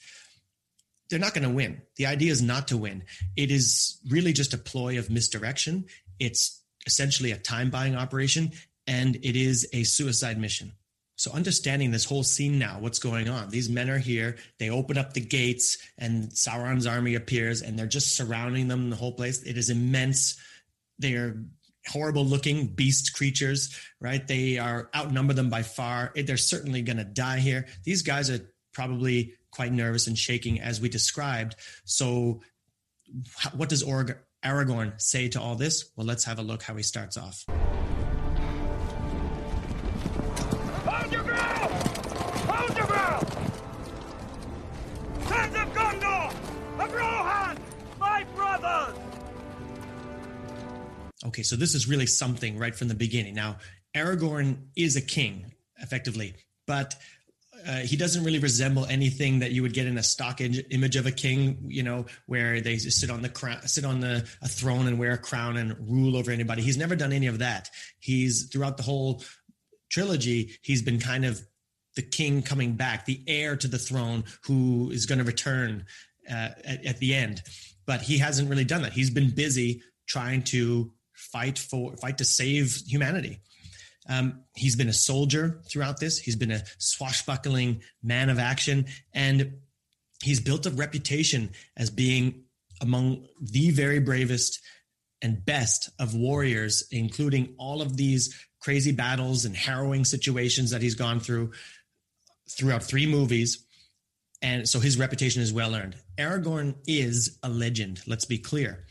they're 1.08 1.20
not 1.20 1.34
going 1.34 1.48
to 1.48 1.54
win. 1.54 1.82
The 1.96 2.06
idea 2.06 2.32
is 2.32 2.42
not 2.42 2.68
to 2.68 2.76
win. 2.76 3.04
It 3.36 3.52
is 3.52 4.00
really 4.10 4.32
just 4.32 4.54
a 4.54 4.58
ploy 4.58 4.98
of 4.98 5.08
misdirection. 5.08 5.84
It's 6.18 6.60
essentially 6.84 7.30
a 7.30 7.38
time 7.38 7.70
buying 7.70 7.94
operation, 7.94 8.50
and 8.88 9.14
it 9.16 9.36
is 9.36 9.68
a 9.72 9.84
suicide 9.84 10.38
mission. 10.38 10.72
So 11.16 11.32
understanding 11.32 11.90
this 11.90 12.04
whole 12.04 12.22
scene 12.22 12.58
now, 12.58 12.76
what's 12.78 12.98
going 12.98 13.28
on? 13.28 13.48
These 13.48 13.70
men 13.70 13.88
are 13.88 13.98
here. 13.98 14.36
They 14.58 14.68
open 14.68 14.98
up 14.98 15.14
the 15.14 15.20
gates, 15.20 15.78
and 15.96 16.28
Sauron's 16.30 16.86
army 16.86 17.14
appears, 17.14 17.62
and 17.62 17.78
they're 17.78 17.86
just 17.86 18.16
surrounding 18.16 18.68
them. 18.68 18.90
The 18.90 18.96
whole 18.96 19.12
place. 19.12 19.42
It 19.42 19.56
is 19.56 19.70
immense. 19.70 20.38
They 20.98 21.14
are 21.14 21.42
horrible 21.88 22.24
looking 22.24 22.66
beast 22.66 23.14
creatures, 23.14 23.74
right? 24.00 24.26
They 24.26 24.58
are 24.58 24.90
outnumber 24.94 25.32
them 25.32 25.48
by 25.48 25.62
far. 25.62 26.12
Eh, 26.16 26.22
they're 26.22 26.36
certainly 26.36 26.82
going 26.82 26.98
to 26.98 27.04
die 27.04 27.38
here. 27.38 27.66
These 27.84 28.02
guys 28.02 28.28
are 28.30 28.40
probably 28.74 29.34
quite 29.50 29.72
nervous 29.72 30.06
and 30.06 30.18
shaking, 30.18 30.60
as 30.60 30.82
we 30.82 30.90
described. 30.90 31.56
So, 31.84 32.42
what 33.54 33.70
does 33.70 33.82
Aragorn 33.82 35.00
say 35.00 35.28
to 35.28 35.40
all 35.40 35.54
this? 35.54 35.92
Well, 35.96 36.06
let's 36.06 36.24
have 36.24 36.38
a 36.38 36.42
look 36.42 36.62
how 36.62 36.76
he 36.76 36.82
starts 36.82 37.16
off. 37.16 37.46
Okay, 51.26 51.42
so 51.42 51.56
this 51.56 51.74
is 51.74 51.88
really 51.88 52.06
something 52.06 52.56
right 52.56 52.74
from 52.74 52.88
the 52.88 52.94
beginning. 52.94 53.34
Now, 53.34 53.56
Aragorn 53.96 54.68
is 54.76 54.96
a 54.96 55.00
king, 55.00 55.52
effectively, 55.78 56.34
but 56.66 56.94
uh, 57.66 57.78
he 57.78 57.96
doesn't 57.96 58.22
really 58.22 58.38
resemble 58.38 58.86
anything 58.86 59.40
that 59.40 59.50
you 59.50 59.62
would 59.62 59.72
get 59.72 59.86
in 59.86 59.98
a 59.98 60.02
stock 60.02 60.40
image 60.40 60.94
of 60.94 61.06
a 61.06 61.10
king, 61.10 61.58
you 61.66 61.82
know, 61.82 62.06
where 62.26 62.60
they 62.60 62.76
sit 62.76 63.10
on 63.10 63.22
the 63.22 63.28
crown, 63.28 63.66
sit 63.66 63.84
on 63.84 64.00
the 64.00 64.28
a 64.42 64.48
throne 64.48 64.86
and 64.86 64.98
wear 64.98 65.12
a 65.12 65.18
crown 65.18 65.56
and 65.56 65.74
rule 65.90 66.16
over 66.16 66.30
anybody. 66.30 66.62
He's 66.62 66.76
never 66.76 66.94
done 66.94 67.12
any 67.12 67.26
of 67.26 67.38
that. 67.38 67.70
He's 67.98 68.48
throughout 68.52 68.76
the 68.76 68.82
whole 68.82 69.22
trilogy, 69.90 70.52
he's 70.62 70.82
been 70.82 71.00
kind 71.00 71.24
of 71.24 71.40
the 71.96 72.02
king 72.02 72.42
coming 72.42 72.74
back, 72.74 73.06
the 73.06 73.22
heir 73.26 73.56
to 73.56 73.68
the 73.68 73.78
throne, 73.78 74.24
who 74.42 74.90
is 74.90 75.06
going 75.06 75.18
to 75.18 75.24
return 75.24 75.86
uh, 76.30 76.50
at, 76.64 76.84
at 76.84 76.98
the 76.98 77.14
end. 77.14 77.42
But 77.86 78.02
he 78.02 78.18
hasn't 78.18 78.50
really 78.50 78.64
done 78.64 78.82
that. 78.82 78.92
He's 78.92 79.10
been 79.10 79.30
busy 79.30 79.82
trying 80.06 80.42
to 80.42 80.92
fight 81.32 81.58
for 81.58 81.96
fight 81.96 82.18
to 82.18 82.24
save 82.24 82.82
humanity. 82.86 83.40
Um, 84.08 84.44
he's 84.54 84.76
been 84.76 84.88
a 84.88 84.92
soldier 84.92 85.60
throughout 85.68 85.98
this. 85.98 86.18
He's 86.18 86.36
been 86.36 86.52
a 86.52 86.62
swashbuckling 86.78 87.82
man 88.02 88.30
of 88.30 88.38
action, 88.38 88.86
and 89.12 89.58
he's 90.22 90.40
built 90.40 90.66
a 90.66 90.70
reputation 90.70 91.50
as 91.76 91.90
being 91.90 92.44
among 92.80 93.26
the 93.40 93.70
very 93.70 93.98
bravest 93.98 94.60
and 95.22 95.44
best 95.44 95.90
of 95.98 96.14
warriors, 96.14 96.86
including 96.90 97.54
all 97.58 97.82
of 97.82 97.96
these 97.96 98.34
crazy 98.60 98.92
battles 98.92 99.44
and 99.44 99.56
harrowing 99.56 100.04
situations 100.04 100.70
that 100.70 100.82
he's 100.82 100.94
gone 100.94 101.20
through 101.20 101.52
throughout 102.50 102.82
three 102.82 103.06
movies. 103.06 103.64
And 104.42 104.68
so 104.68 104.78
his 104.78 104.98
reputation 104.98 105.42
is 105.42 105.52
well 105.52 105.74
earned. 105.74 105.96
Aragorn 106.18 106.76
is 106.86 107.38
a 107.42 107.48
legend, 107.48 108.02
let's 108.06 108.24
be 108.24 108.38
clear. 108.38 108.84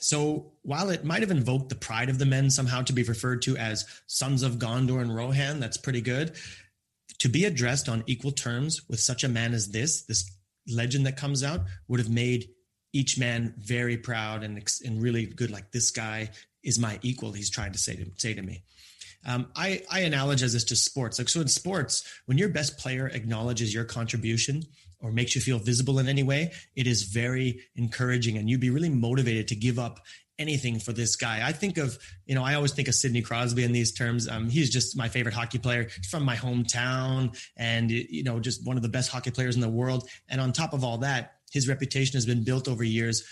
So 0.00 0.52
while 0.62 0.90
it 0.90 1.04
might 1.04 1.22
have 1.22 1.30
invoked 1.30 1.68
the 1.68 1.74
pride 1.74 2.08
of 2.08 2.18
the 2.18 2.26
men 2.26 2.50
somehow 2.50 2.82
to 2.82 2.92
be 2.92 3.02
referred 3.02 3.42
to 3.42 3.56
as 3.56 3.84
sons 4.06 4.42
of 4.42 4.56
Gondor 4.56 5.00
and 5.00 5.14
Rohan, 5.14 5.60
that's 5.60 5.76
pretty 5.76 6.00
good. 6.00 6.36
To 7.20 7.28
be 7.28 7.44
addressed 7.44 7.88
on 7.88 8.04
equal 8.06 8.30
terms 8.30 8.88
with 8.88 9.00
such 9.00 9.24
a 9.24 9.28
man 9.28 9.54
as 9.54 9.70
this, 9.70 10.02
this 10.02 10.30
legend 10.68 11.06
that 11.06 11.16
comes 11.16 11.42
out, 11.42 11.62
would 11.88 12.00
have 12.00 12.10
made 12.10 12.48
each 12.92 13.18
man 13.18 13.54
very 13.58 13.96
proud 13.96 14.42
and, 14.44 14.62
and 14.84 15.02
really 15.02 15.26
good. 15.26 15.50
Like 15.50 15.72
this 15.72 15.90
guy 15.90 16.30
is 16.62 16.78
my 16.78 16.98
equal. 17.02 17.32
He's 17.32 17.50
trying 17.50 17.72
to 17.72 17.78
say 17.78 17.96
to 17.96 18.06
say 18.16 18.34
to 18.34 18.42
me. 18.42 18.62
Um, 19.26 19.48
I, 19.56 19.82
I 19.90 20.02
analogize 20.02 20.52
this 20.52 20.64
to 20.64 20.76
sports. 20.76 21.18
Like 21.18 21.28
so 21.28 21.40
in 21.40 21.48
sports, 21.48 22.04
when 22.26 22.38
your 22.38 22.48
best 22.48 22.78
player 22.78 23.08
acknowledges 23.08 23.74
your 23.74 23.84
contribution 23.84 24.62
or 25.00 25.12
makes 25.12 25.34
you 25.34 25.40
feel 25.40 25.58
visible 25.58 25.98
in 25.98 26.08
any 26.08 26.22
way, 26.22 26.52
it 26.74 26.86
is 26.86 27.04
very 27.04 27.60
encouraging 27.76 28.36
and 28.36 28.50
you'd 28.50 28.60
be 28.60 28.70
really 28.70 28.90
motivated 28.90 29.48
to 29.48 29.54
give 29.54 29.78
up 29.78 30.00
anything 30.38 30.78
for 30.78 30.92
this 30.92 31.16
guy. 31.16 31.46
I 31.46 31.52
think 31.52 31.78
of, 31.78 31.98
you 32.26 32.34
know, 32.34 32.44
I 32.44 32.54
always 32.54 32.72
think 32.72 32.88
of 32.88 32.94
Sidney 32.94 33.22
Crosby 33.22 33.64
in 33.64 33.72
these 33.72 33.92
terms. 33.92 34.28
Um, 34.28 34.48
he's 34.48 34.70
just 34.70 34.96
my 34.96 35.08
favorite 35.08 35.34
hockey 35.34 35.58
player 35.58 35.88
from 36.08 36.22
my 36.22 36.36
hometown 36.36 37.36
and, 37.56 37.90
you 37.90 38.22
know, 38.22 38.38
just 38.38 38.64
one 38.64 38.76
of 38.76 38.82
the 38.82 38.88
best 38.88 39.10
hockey 39.10 39.30
players 39.30 39.56
in 39.56 39.60
the 39.60 39.68
world. 39.68 40.08
And 40.28 40.40
on 40.40 40.52
top 40.52 40.72
of 40.72 40.84
all 40.84 40.98
that, 40.98 41.34
his 41.50 41.68
reputation 41.68 42.14
has 42.14 42.26
been 42.26 42.44
built 42.44 42.68
over 42.68 42.84
years 42.84 43.24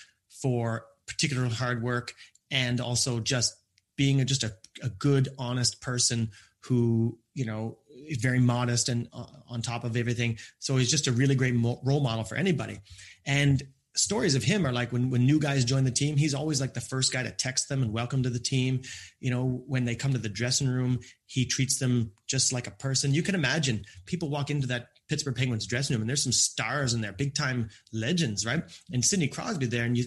for 0.42 0.87
particular 1.06 1.49
hard 1.49 1.82
work 1.82 2.12
and 2.50 2.80
also 2.80 3.20
just 3.20 3.54
being 3.96 4.20
a, 4.20 4.25
just 4.25 4.42
a, 4.42 4.52
a 4.82 4.88
good, 4.88 5.28
honest 5.38 5.80
person 5.80 6.30
who, 6.61 7.18
you 7.35 7.44
know, 7.44 7.78
very 8.20 8.40
modest 8.40 8.88
and 8.88 9.08
uh, 9.12 9.26
on 9.48 9.62
top 9.62 9.84
of 9.84 9.96
everything. 9.96 10.38
So 10.58 10.76
he's 10.76 10.90
just 10.90 11.06
a 11.06 11.12
really 11.12 11.34
great 11.34 11.54
mo- 11.54 11.80
role 11.84 12.00
model 12.00 12.25
for 12.25 12.36
anybody. 12.36 12.78
And 13.26 13.62
stories 13.96 14.34
of 14.34 14.44
him 14.44 14.66
are 14.66 14.72
like 14.72 14.92
when 14.92 15.10
when 15.10 15.25
new 15.25 15.40
guys 15.40 15.64
join 15.64 15.84
the 15.84 15.90
team, 15.90 16.16
he's 16.16 16.34
always 16.34 16.60
like 16.60 16.75
the 16.75 16.80
first 16.80 17.12
guy 17.12 17.22
to 17.22 17.30
text 17.30 17.68
them 17.68 17.82
and 17.82 17.92
welcome 17.92 18.22
to 18.22 18.30
the 18.30 18.38
team. 18.38 18.82
You 19.20 19.30
know, 19.30 19.64
when 19.66 19.84
they 19.84 19.94
come 19.94 20.12
to 20.12 20.18
the 20.18 20.28
dressing 20.28 20.68
room, 20.68 21.00
he 21.26 21.46
treats 21.46 21.78
them 21.78 22.12
just 22.26 22.52
like 22.52 22.66
a 22.66 22.72
person. 22.72 23.14
You 23.14 23.22
can 23.22 23.34
imagine 23.34 23.84
people 24.04 24.28
walk 24.28 24.50
into 24.50 24.66
that 24.68 24.88
Pittsburgh 25.08 25.36
Penguins 25.36 25.66
dressing 25.66 25.94
room 25.94 26.02
and 26.02 26.08
there's 26.08 26.22
some 26.22 26.32
stars 26.32 26.94
in 26.94 27.00
there, 27.00 27.12
big 27.12 27.34
time 27.34 27.70
legends, 27.92 28.44
right? 28.44 28.62
And 28.92 29.04
Sidney 29.04 29.28
Crosby 29.28 29.66
there, 29.66 29.84
and 29.84 29.96
you 29.96 30.04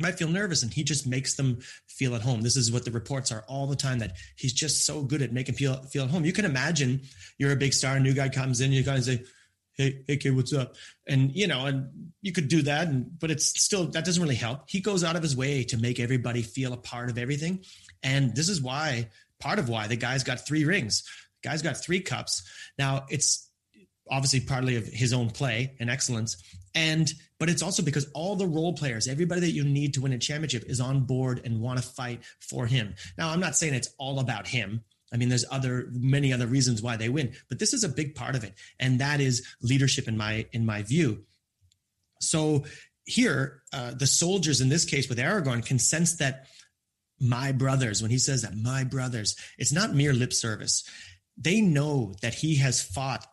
might 0.00 0.18
feel 0.18 0.28
nervous 0.28 0.62
and 0.62 0.72
he 0.72 0.82
just 0.82 1.06
makes 1.06 1.34
them 1.34 1.58
feel 1.86 2.14
at 2.14 2.22
home. 2.22 2.42
This 2.42 2.56
is 2.56 2.72
what 2.72 2.84
the 2.84 2.90
reports 2.90 3.30
are 3.32 3.44
all 3.48 3.66
the 3.66 3.76
time 3.76 3.98
that 4.00 4.16
he's 4.36 4.52
just 4.52 4.84
so 4.84 5.02
good 5.02 5.22
at 5.22 5.32
making 5.32 5.54
people 5.54 5.76
feel 5.84 6.04
at 6.04 6.10
home. 6.10 6.24
You 6.24 6.32
can 6.32 6.44
imagine 6.44 7.02
you're 7.38 7.52
a 7.52 7.56
big 7.56 7.72
star, 7.72 7.96
a 7.96 8.00
new 8.00 8.14
guy 8.14 8.28
comes 8.28 8.60
in, 8.60 8.72
you 8.72 8.84
kind 8.84 8.98
of 8.98 9.04
say, 9.04 9.22
Hey, 9.74 10.02
hey 10.06 10.16
kid, 10.18 10.36
what's 10.36 10.52
up? 10.52 10.74
And 11.08 11.34
you 11.34 11.46
know, 11.46 11.64
and 11.64 12.12
you 12.20 12.32
could 12.32 12.48
do 12.48 12.60
that, 12.62 12.88
and 12.88 13.18
but 13.18 13.30
it's 13.30 13.46
still 13.62 13.86
that 13.92 14.04
doesn't 14.04 14.22
really 14.22 14.34
help. 14.34 14.68
He 14.68 14.80
goes 14.80 15.02
out 15.04 15.16
of 15.16 15.22
his 15.22 15.34
way 15.34 15.64
to 15.64 15.78
make 15.78 15.98
everybody 15.98 16.42
feel 16.42 16.74
a 16.74 16.76
part 16.76 17.08
of 17.08 17.16
everything. 17.16 17.64
And 18.02 18.34
this 18.36 18.50
is 18.50 18.60
why 18.60 19.08
part 19.38 19.58
of 19.58 19.70
why 19.70 19.86
the 19.86 19.96
guy's 19.96 20.22
got 20.22 20.46
three 20.46 20.66
rings. 20.66 21.02
The 21.42 21.48
guy's 21.48 21.62
got 21.62 21.78
three 21.78 22.00
cups. 22.00 22.42
Now 22.78 23.06
it's 23.08 23.48
obviously 24.10 24.40
partly 24.40 24.76
of 24.76 24.86
his 24.86 25.12
own 25.12 25.30
play 25.30 25.76
and 25.80 25.88
excellence 25.88 26.36
and 26.74 27.12
but 27.38 27.48
it's 27.48 27.62
also 27.62 27.82
because 27.82 28.08
all 28.14 28.36
the 28.36 28.46
role 28.46 28.74
players 28.74 29.08
everybody 29.08 29.40
that 29.40 29.50
you 29.50 29.64
need 29.64 29.94
to 29.94 30.00
win 30.00 30.12
a 30.12 30.18
championship 30.18 30.64
is 30.66 30.80
on 30.80 31.00
board 31.00 31.40
and 31.44 31.60
want 31.60 31.78
to 31.78 31.84
fight 31.84 32.22
for 32.38 32.66
him. 32.66 32.94
Now 33.18 33.30
i'm 33.30 33.40
not 33.40 33.56
saying 33.56 33.74
it's 33.74 33.92
all 33.98 34.20
about 34.20 34.46
him. 34.46 34.84
I 35.12 35.16
mean 35.16 35.28
there's 35.28 35.44
other 35.50 35.88
many 35.92 36.32
other 36.32 36.46
reasons 36.46 36.82
why 36.82 36.96
they 36.96 37.08
win 37.08 37.32
but 37.48 37.58
this 37.58 37.74
is 37.74 37.84
a 37.84 37.88
big 37.88 38.14
part 38.14 38.36
of 38.36 38.44
it. 38.44 38.54
And 38.78 39.00
that 39.00 39.20
is 39.20 39.46
leadership 39.62 40.08
in 40.08 40.16
my 40.16 40.46
in 40.52 40.64
my 40.64 40.82
view. 40.82 41.24
So 42.20 42.64
here 43.04 43.62
uh, 43.72 43.92
the 43.92 44.06
soldiers 44.06 44.60
in 44.60 44.68
this 44.68 44.84
case 44.84 45.08
with 45.08 45.18
aragorn 45.18 45.64
can 45.64 45.78
sense 45.78 46.16
that 46.16 46.46
my 47.18 47.52
brothers 47.52 48.00
when 48.00 48.10
he 48.10 48.18
says 48.18 48.42
that 48.42 48.56
my 48.56 48.84
brothers 48.84 49.36
it's 49.58 49.72
not 49.72 49.94
mere 49.94 50.12
lip 50.12 50.32
service. 50.32 50.84
They 51.36 51.60
know 51.60 52.14
that 52.22 52.34
he 52.34 52.56
has 52.56 52.82
fought 52.82 53.26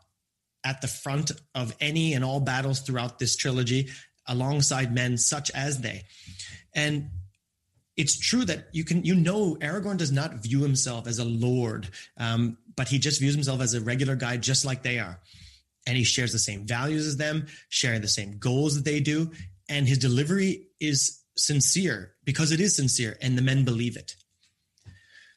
at 0.68 0.82
the 0.82 0.88
front 0.88 1.32
of 1.56 1.74
any 1.80 2.14
and 2.14 2.26
all 2.26 2.42
battles 2.42 2.82
throughout 2.82 3.20
this 3.20 3.38
trilogy 3.38 3.88
alongside 4.28 4.94
men 4.94 5.18
such 5.18 5.50
as 5.52 5.80
they. 5.80 6.04
And 6.76 7.10
it's 7.96 8.20
true 8.20 8.44
that 8.44 8.68
you 8.74 8.84
can 8.84 9.06
you 9.06 9.16
know 9.16 9.56
Aragorn 9.56 9.96
does 9.96 10.12
not 10.12 10.44
view 10.44 10.62
himself 10.62 11.08
as 11.08 11.20
a 11.20 11.26
lord, 11.26 11.88
um, 12.18 12.58
but 12.76 12.90
he 12.90 13.00
just 13.00 13.22
views 13.22 13.34
himself 13.34 13.62
as 13.62 13.74
a 13.74 13.82
regular 13.82 14.18
guy, 14.18 14.36
just 14.36 14.66
like 14.66 14.84
they 14.84 15.00
are, 15.00 15.20
and 15.88 15.96
he 15.96 16.04
shares 16.04 16.34
the 16.34 16.40
same 16.40 16.68
values 16.68 17.08
as 17.08 17.16
them, 17.16 17.48
sharing 17.70 18.02
the 18.02 18.08
same 18.10 18.38
goals 18.38 18.76
that 18.76 18.86
they 18.86 19.00
do, 19.00 19.32
and 19.70 19.88
his 19.88 19.98
delivery 19.98 20.68
is 20.82 21.24
sincere 21.38 22.14
because 22.26 22.52
it 22.52 22.60
is 22.60 22.76
sincere, 22.76 23.18
and 23.22 23.38
the 23.38 23.42
men 23.42 23.64
believe 23.64 23.96
it. 23.96 24.16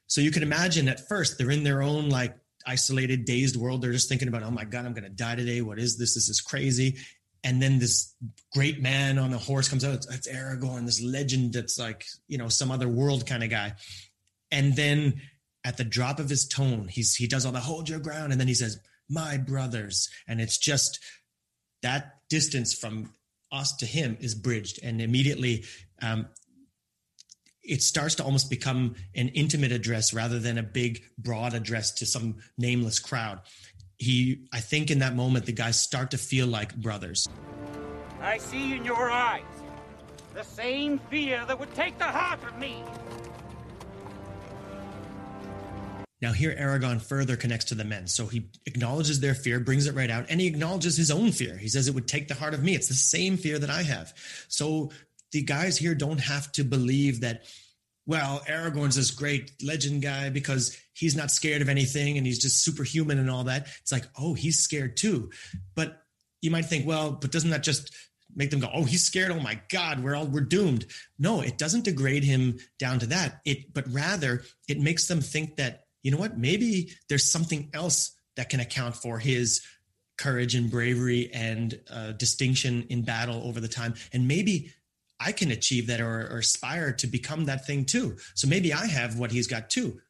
So 0.08 0.20
you 0.20 0.32
can 0.32 0.42
imagine 0.42 0.88
at 0.88 1.06
first 1.08 1.38
they're 1.38 1.52
in 1.52 1.62
their 1.62 1.82
own 1.82 2.08
like 2.08 2.36
isolated, 2.70 3.24
dazed 3.24 3.56
world. 3.56 3.82
They're 3.82 3.92
just 3.92 4.08
thinking 4.08 4.28
about, 4.28 4.42
oh 4.42 4.50
my 4.50 4.64
god, 4.64 4.86
I'm 4.86 4.92
going 4.92 5.04
to 5.04 5.10
die 5.10 5.34
today. 5.34 5.60
What 5.60 5.78
is 5.78 5.98
this? 5.98 6.14
This 6.14 6.28
is 6.28 6.40
crazy 6.40 6.96
and 7.42 7.62
then 7.62 7.78
this 7.78 8.14
great 8.52 8.80
man 8.80 9.18
on 9.18 9.32
a 9.32 9.38
horse 9.38 9.68
comes 9.68 9.84
out. 9.84 9.94
It's, 9.94 10.14
it's 10.14 10.28
Aragorn, 10.28 10.86
this 10.86 11.02
legend 11.02 11.54
that's 11.54 11.78
like 11.78 12.04
you 12.28 12.38
know 12.38 12.48
some 12.48 12.70
other 12.70 12.88
world 12.88 13.26
kind 13.26 13.42
of 13.42 13.50
guy. 13.50 13.74
And 14.50 14.76
then 14.76 15.20
at 15.64 15.76
the 15.76 15.84
drop 15.84 16.18
of 16.18 16.28
his 16.28 16.46
tone, 16.46 16.88
he's 16.88 17.14
he 17.14 17.26
does 17.26 17.46
all 17.46 17.52
the 17.52 17.60
hold 17.60 17.88
your 17.88 18.00
ground, 18.00 18.32
and 18.32 18.40
then 18.40 18.48
he 18.48 18.54
says, 18.54 18.78
"My 19.08 19.36
brothers," 19.36 20.08
and 20.28 20.40
it's 20.40 20.58
just 20.58 21.00
that 21.82 22.16
distance 22.28 22.74
from 22.74 23.12
us 23.50 23.74
to 23.76 23.86
him 23.86 24.16
is 24.20 24.34
bridged, 24.34 24.80
and 24.82 25.00
immediately 25.00 25.64
um, 26.02 26.28
it 27.62 27.82
starts 27.82 28.14
to 28.16 28.24
almost 28.24 28.50
become 28.50 28.94
an 29.14 29.28
intimate 29.28 29.72
address 29.72 30.14
rather 30.14 30.38
than 30.38 30.58
a 30.58 30.62
big, 30.62 31.02
broad 31.18 31.54
address 31.54 31.92
to 31.92 32.06
some 32.06 32.36
nameless 32.56 32.98
crowd. 32.98 33.40
He 33.96 34.46
i 34.52 34.60
think 34.60 34.90
in 34.90 35.00
that 35.00 35.14
moment 35.14 35.44
the 35.44 35.52
guys 35.52 35.78
start 35.78 36.12
to 36.12 36.18
feel 36.18 36.46
like 36.46 36.74
brothers. 36.74 37.28
I 38.20 38.38
see 38.38 38.74
in 38.74 38.84
your 38.84 39.10
eyes 39.10 39.44
the 40.34 40.42
same 40.42 40.98
fear 41.10 41.44
that 41.46 41.58
would 41.58 41.74
take 41.74 41.98
the 41.98 42.04
heart 42.04 42.42
of 42.44 42.58
me. 42.58 42.82
Now 46.22 46.32
here 46.32 46.54
Aragorn 46.54 47.00
further 47.00 47.36
connects 47.36 47.66
to 47.66 47.74
the 47.74 47.84
men. 47.84 48.06
So 48.06 48.26
he 48.26 48.50
acknowledges 48.66 49.20
their 49.20 49.34
fear 49.34 49.58
brings 49.58 49.86
it 49.86 49.94
right 49.94 50.10
out 50.10 50.26
and 50.28 50.40
he 50.40 50.46
acknowledges 50.46 50.96
his 50.96 51.10
own 51.10 51.32
fear. 51.32 51.56
He 51.56 51.68
says 51.68 51.88
it 51.88 51.94
would 51.94 52.08
take 52.08 52.28
the 52.28 52.34
heart 52.34 52.54
of 52.54 52.62
me. 52.62 52.74
It's 52.74 52.88
the 52.88 52.94
same 52.94 53.36
fear 53.36 53.58
that 53.58 53.70
i 53.70 53.82
have. 53.82 54.12
So 54.48 54.90
the 55.32 55.42
guys 55.42 55.76
here 55.78 55.94
don't 55.94 56.20
have 56.20 56.50
to 56.52 56.64
believe 56.64 57.20
that 57.20 57.44
well, 58.06 58.42
Aragorn's 58.48 58.96
this 58.96 59.12
great 59.12 59.52
legend 59.62 60.02
guy 60.02 60.30
because 60.30 60.76
he's 60.94 61.14
not 61.14 61.30
scared 61.30 61.62
of 61.62 61.68
anything 61.68 62.16
and 62.16 62.26
he's 62.26 62.40
just 62.40 62.64
superhuman 62.64 63.20
and 63.20 63.30
all 63.30 63.44
that. 63.44 63.68
It's 63.82 63.92
like, 63.92 64.06
oh, 64.18 64.34
he's 64.34 64.58
scared 64.58 64.96
too. 64.96 65.30
But 65.76 66.02
you 66.42 66.50
might 66.50 66.64
think, 66.64 66.88
well, 66.88 67.12
but 67.12 67.30
doesn't 67.30 67.50
that 67.50 67.62
just 67.62 67.94
make 68.34 68.50
them 68.50 68.60
go, 68.60 68.70
oh, 68.72 68.82
he's 68.82 69.04
scared. 69.04 69.30
Oh 69.30 69.40
my 69.40 69.60
God, 69.68 70.02
we're 70.02 70.16
all 70.16 70.26
we're 70.26 70.40
doomed. 70.40 70.86
No, 71.18 71.40
it 71.40 71.58
doesn't 71.58 71.84
degrade 71.84 72.24
him 72.24 72.58
down 72.78 72.98
to 73.00 73.06
that. 73.06 73.40
It, 73.44 73.72
but 73.72 73.84
rather 73.92 74.42
it 74.68 74.80
makes 74.80 75.06
them 75.06 75.20
think 75.20 75.56
that, 75.56 75.84
you 76.02 76.10
know 76.10 76.18
what, 76.18 76.38
maybe 76.38 76.92
there's 77.08 77.30
something 77.30 77.70
else 77.74 78.12
that 78.36 78.48
can 78.48 78.60
account 78.60 78.96
for 78.96 79.18
his 79.18 79.60
courage 80.16 80.54
and 80.54 80.70
bravery 80.70 81.30
and 81.32 81.80
uh, 81.90 82.12
distinction 82.12 82.86
in 82.90 83.02
battle 83.02 83.42
over 83.44 83.60
the 83.60 83.68
time. 83.68 83.94
And 84.12 84.28
maybe 84.28 84.72
I 85.20 85.32
can 85.32 85.50
achieve 85.50 85.88
that 85.88 86.00
or, 86.00 86.32
or 86.32 86.38
aspire 86.38 86.92
to 86.94 87.06
become 87.06 87.44
that 87.44 87.66
thing 87.66 87.84
too. 87.84 88.16
So 88.34 88.48
maybe 88.48 88.72
I 88.72 88.86
have 88.86 89.18
what 89.18 89.30
he's 89.30 89.46
got 89.46 89.68
too. 89.68 90.00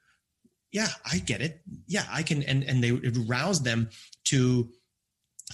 Yeah, 0.73 0.87
I 1.05 1.19
get 1.19 1.43
it. 1.43 1.61
Yeah, 1.89 2.05
I 2.09 2.23
can. 2.23 2.45
And, 2.45 2.63
and 2.63 2.83
they 2.83 2.91
it 2.91 3.19
rouse 3.27 3.61
them 3.63 3.91
to 4.27 4.71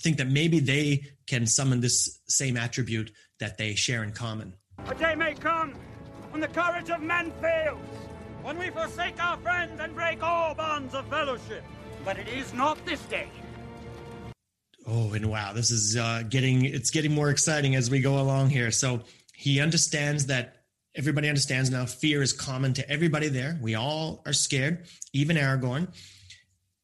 think 0.00 0.18
that 0.18 0.28
maybe 0.28 0.60
they 0.60 1.06
can 1.26 1.46
summon 1.46 1.80
this 1.80 2.20
same 2.28 2.58
attribute 2.58 3.10
that 3.40 3.56
they 3.56 3.74
share 3.74 4.04
in 4.04 4.12
common. 4.12 4.52
A 4.86 4.94
day 4.94 5.14
may 5.14 5.32
come 5.32 5.74
when 6.30 6.42
the 6.42 6.48
courage 6.48 6.90
of 6.90 7.00
men 7.00 7.32
fails, 7.40 7.80
when 8.42 8.58
we 8.58 8.68
forsake 8.68 9.22
our 9.22 9.38
friends 9.38 9.80
and 9.80 9.94
break 9.94 10.22
all 10.22 10.54
bonds 10.54 10.94
of 10.94 11.06
fellowship. 11.06 11.64
But 12.04 12.18
it 12.18 12.28
is 12.28 12.52
not 12.52 12.84
this 12.84 13.00
day. 13.06 13.28
Oh, 14.86 15.14
and 15.14 15.26
wow, 15.26 15.52
this 15.52 15.70
is 15.70 15.96
uh, 15.96 16.22
getting 16.28 16.64
it's 16.64 16.90
getting 16.90 17.12
more 17.12 17.30
exciting 17.30 17.74
as 17.74 17.90
we 17.90 18.00
go 18.00 18.20
along 18.20 18.50
here. 18.50 18.70
So 18.70 19.00
he 19.36 19.60
understands 19.60 20.26
that 20.26 20.56
everybody 20.94 21.28
understands 21.28 21.70
now 21.70 21.84
fear 21.84 22.22
is 22.22 22.32
common 22.32 22.72
to 22.74 22.90
everybody 22.90 23.28
there. 23.28 23.58
We 23.60 23.74
all 23.74 24.22
are 24.26 24.32
scared, 24.32 24.86
even 25.12 25.36
Aragorn. 25.36 25.88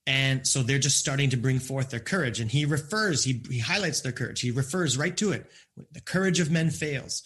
And 0.07 0.47
so 0.47 0.63
they're 0.63 0.79
just 0.79 0.99
starting 0.99 1.31
to 1.31 1.37
bring 1.37 1.61
forth 1.61 1.91
their 1.91 2.01
courage. 2.01 2.41
And 2.41 2.51
he 2.51 2.65
refers, 2.65 3.25
he, 3.25 3.43
he 3.49 3.59
highlights 3.59 4.01
their 4.01 4.13
courage. 4.13 4.41
He 4.41 4.51
refers 4.51 4.99
right 4.99 5.17
to 5.17 5.33
it. 5.33 5.51
The 5.93 6.01
courage 6.01 6.41
of 6.41 6.51
men 6.51 6.71
fails. 6.71 7.23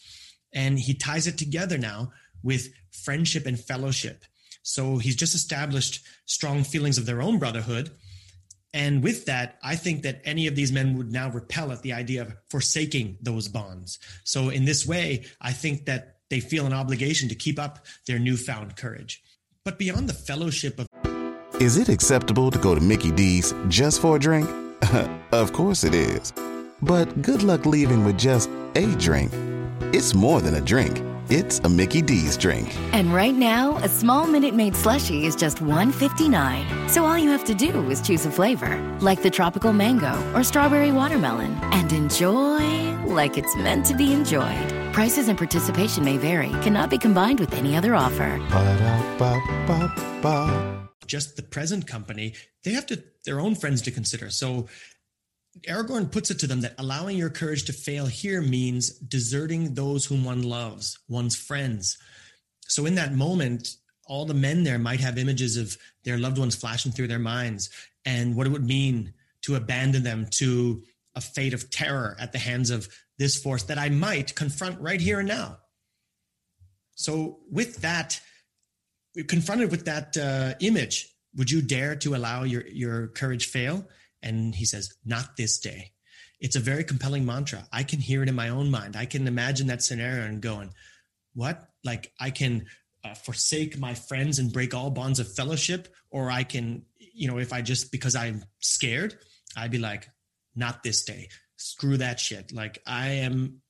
And 0.55 0.79
he 0.79 0.95
ties 0.95 1.27
it 1.27 1.39
together 1.39 1.79
now 1.79 2.13
with 2.43 2.69
friendship 2.93 3.47
and 3.47 3.59
fellowship. 3.59 4.25
So 4.63 4.99
he's 4.99 5.17
just 5.17 5.35
established 5.35 6.05
strong 6.27 6.65
feelings 6.65 6.99
of 6.99 7.07
their 7.07 7.23
own 7.23 7.39
brotherhood 7.39 7.91
and 8.77 9.03
with 9.03 9.25
that, 9.25 9.57
I 9.63 9.75
think 9.75 10.03
that 10.03 10.21
any 10.27 10.47
of 10.47 10.55
these 10.55 10.71
men 10.71 10.99
would 10.99 11.11
now 11.11 11.31
repel 11.31 11.73
at 11.73 11.81
the 11.81 11.95
idea 11.95 12.21
of 12.21 12.37
forsaking 12.51 13.17
those 13.23 13.49
bonds. 13.49 13.99
So, 14.23 14.51
in 14.51 14.67
this 14.67 14.87
way, 14.87 15.25
I 15.41 15.53
think 15.53 15.87
that 15.87 16.19
they 16.29 16.41
feel 16.41 16.67
an 16.67 16.75
obligation 16.75 17.31
to 17.31 17.35
keep 17.35 17.59
up 17.59 17.87
their 18.07 18.19
newfound 18.19 18.77
courage. 18.77 19.23
But 19.65 19.79
beyond 19.79 20.11
the 20.11 20.13
fellowship 20.13 20.79
of. 20.79 20.87
Is 21.59 21.79
it 21.79 21.89
acceptable 21.89 22.51
to 22.51 22.59
go 22.59 22.75
to 22.75 22.81
Mickey 22.83 23.11
D's 23.11 23.55
just 23.69 24.03
for 24.03 24.17
a 24.17 24.19
drink? 24.19 24.47
of 25.33 25.55
course 25.55 25.83
it 25.83 25.95
is. 25.95 26.35
But 26.83 27.23
good 27.23 27.43
luck 27.43 27.65
leaving 27.65 28.05
with 28.05 28.19
just 28.19 28.51
a 28.75 28.95
drink. 28.97 29.33
It's 29.95 30.15
more 30.15 30.43
than 30.43 30.57
a 30.57 30.61
drink. 30.61 31.03
It's 31.29 31.59
a 31.59 31.69
Mickey 31.69 32.03
D's 32.03 32.37
drink. 32.37 32.73
And 32.93 33.13
right 33.13 33.35
now, 33.35 33.79
a 33.79 33.89
small 33.89 34.29
Minute 34.29 34.55
Maid 34.55 34.75
slushie 34.75 35.25
is 35.25 35.35
just 35.35 35.57
$1.59. 35.57 36.89
So 36.89 37.05
all 37.05 37.19
you 37.19 37.31
have 37.31 37.45
to 37.47 37.55
do 37.55 37.91
is 37.91 38.01
choose 38.01 38.25
a 38.27 38.31
flavor, 38.31 38.79
like 39.01 39.23
the 39.23 39.31
tropical 39.31 39.73
mango 39.73 40.15
or 40.35 40.45
strawberry 40.45 40.93
watermelon, 40.93 41.59
and 41.73 41.93
enjoy 41.93 42.95
like 43.07 43.37
it's 43.37 43.57
meant 43.57 43.85
to 43.87 43.95
be 43.95 44.13
enjoyed. 44.13 44.73
Prices 44.93 45.27
and 45.27 45.37
participation 45.37 46.05
may 46.05 46.17
vary, 46.17 46.51
cannot 46.63 46.91
be 46.91 46.99
combined 46.99 47.41
with 47.41 47.55
any 47.55 47.77
other 47.77 47.97
offer. 47.97 48.39
Ba-da-ba-ba-ba. 48.49 49.83
Just 51.09 51.35
the 51.35 51.43
present 51.43 51.89
company, 51.89 52.35
they 52.63 52.71
have 52.71 52.87
to 52.87 53.03
their 53.25 53.41
own 53.41 53.57
friends 53.57 53.83
to 53.83 53.91
consider. 53.91 54.31
So 54.31 54.69
Aragorn 55.63 56.11
puts 56.11 56.31
it 56.31 56.39
to 56.41 56.47
them 56.47 56.61
that 56.61 56.75
allowing 56.79 57.17
your 57.17 57.31
courage 57.31 57.65
to 57.65 57.73
fail 57.73 58.07
here 58.07 58.43
means 58.43 58.91
deserting 58.91 59.75
those 59.75 60.05
whom 60.05 60.25
one 60.25 60.43
loves, 60.43 60.99
one's 61.09 61.37
friends. 61.37 61.97
So 62.69 62.87
in 62.87 62.97
that 62.97 63.15
moment, 63.15 63.77
all 64.07 64.25
the 64.25 64.35
men 64.35 64.65
there 64.65 64.79
might 64.79 65.01
have 65.01 65.19
images 65.19 65.57
of 65.57 65.77
their 66.05 66.19
loved 66.19 66.39
ones 66.39 66.55
flashing 66.55 66.93
through 66.93 67.09
their 67.09 67.19
minds 67.19 67.71
and 68.05 68.37
what 68.37 68.47
it 68.47 68.51
would 68.51 68.67
mean 68.67 69.15
to 69.43 69.57
abandon 69.57 70.03
them 70.03 70.27
to 70.31 70.83
a 71.15 71.21
fate 71.21 71.55
of 71.55 71.71
terror 71.71 72.17
at 72.21 72.33
the 72.33 72.39
hands 72.39 72.71
of 72.71 72.89
this 73.19 73.37
force 73.37 73.65
that 73.65 73.79
I 73.79 73.89
might 73.89 74.35
confront 74.35 74.81
right 74.81 75.01
here 75.01 75.21
and 75.21 75.29
now. 75.29 75.59
So, 76.95 77.41
with 77.51 77.83
that, 77.83 78.21
confronted 79.27 79.71
with 79.71 79.87
that 79.87 80.17
uh, 80.17 80.55
image, 80.61 81.09
would 81.37 81.51
you 81.51 81.63
dare 81.63 81.97
to 81.97 82.15
allow 82.15 82.45
your, 82.45 82.67
your 82.67 83.09
courage 83.09 83.47
fail? 83.47 83.87
And 84.23 84.55
he 84.55 84.65
says, 84.65 84.95
Not 85.05 85.37
this 85.37 85.59
day. 85.59 85.93
It's 86.41 86.57
a 86.57 86.61
very 86.61 86.85
compelling 86.85 87.25
mantra. 87.25 87.67
I 87.73 87.83
can 87.83 87.99
hear 87.99 88.23
it 88.23 88.29
in 88.29 88.35
my 88.35 88.51
own 88.51 88.71
mind. 88.71 88.97
I 88.97 89.07
can 89.07 89.27
imagine 89.27 89.69
that 89.69 89.83
scenario 89.83 90.25
and 90.25 90.41
going, 90.41 90.73
What? 91.35 91.69
Like, 91.85 92.13
I 92.21 92.31
can 92.31 92.67
uh, 93.05 93.15
forsake 93.15 93.79
my 93.79 93.95
friends 93.95 94.39
and 94.39 94.53
break 94.53 94.75
all 94.75 94.91
bonds 94.91 95.21
of 95.21 95.33
fellowship, 95.33 95.89
or 96.11 96.31
I 96.31 96.43
can, 96.43 96.83
you 96.99 97.29
know, 97.29 97.39
if 97.39 97.53
I 97.53 97.63
just 97.63 97.93
because 97.93 98.17
I'm 98.17 98.45
scared, 98.61 99.17
I'd 99.57 99.71
be 99.71 99.79
like, 99.79 100.09
Not 100.55 100.83
this 100.83 101.05
day. 101.05 101.29
Screw 101.57 101.97
that 101.99 102.21
shit. 102.21 102.53
Like, 102.53 102.83
I 102.87 103.09
am 103.09 103.63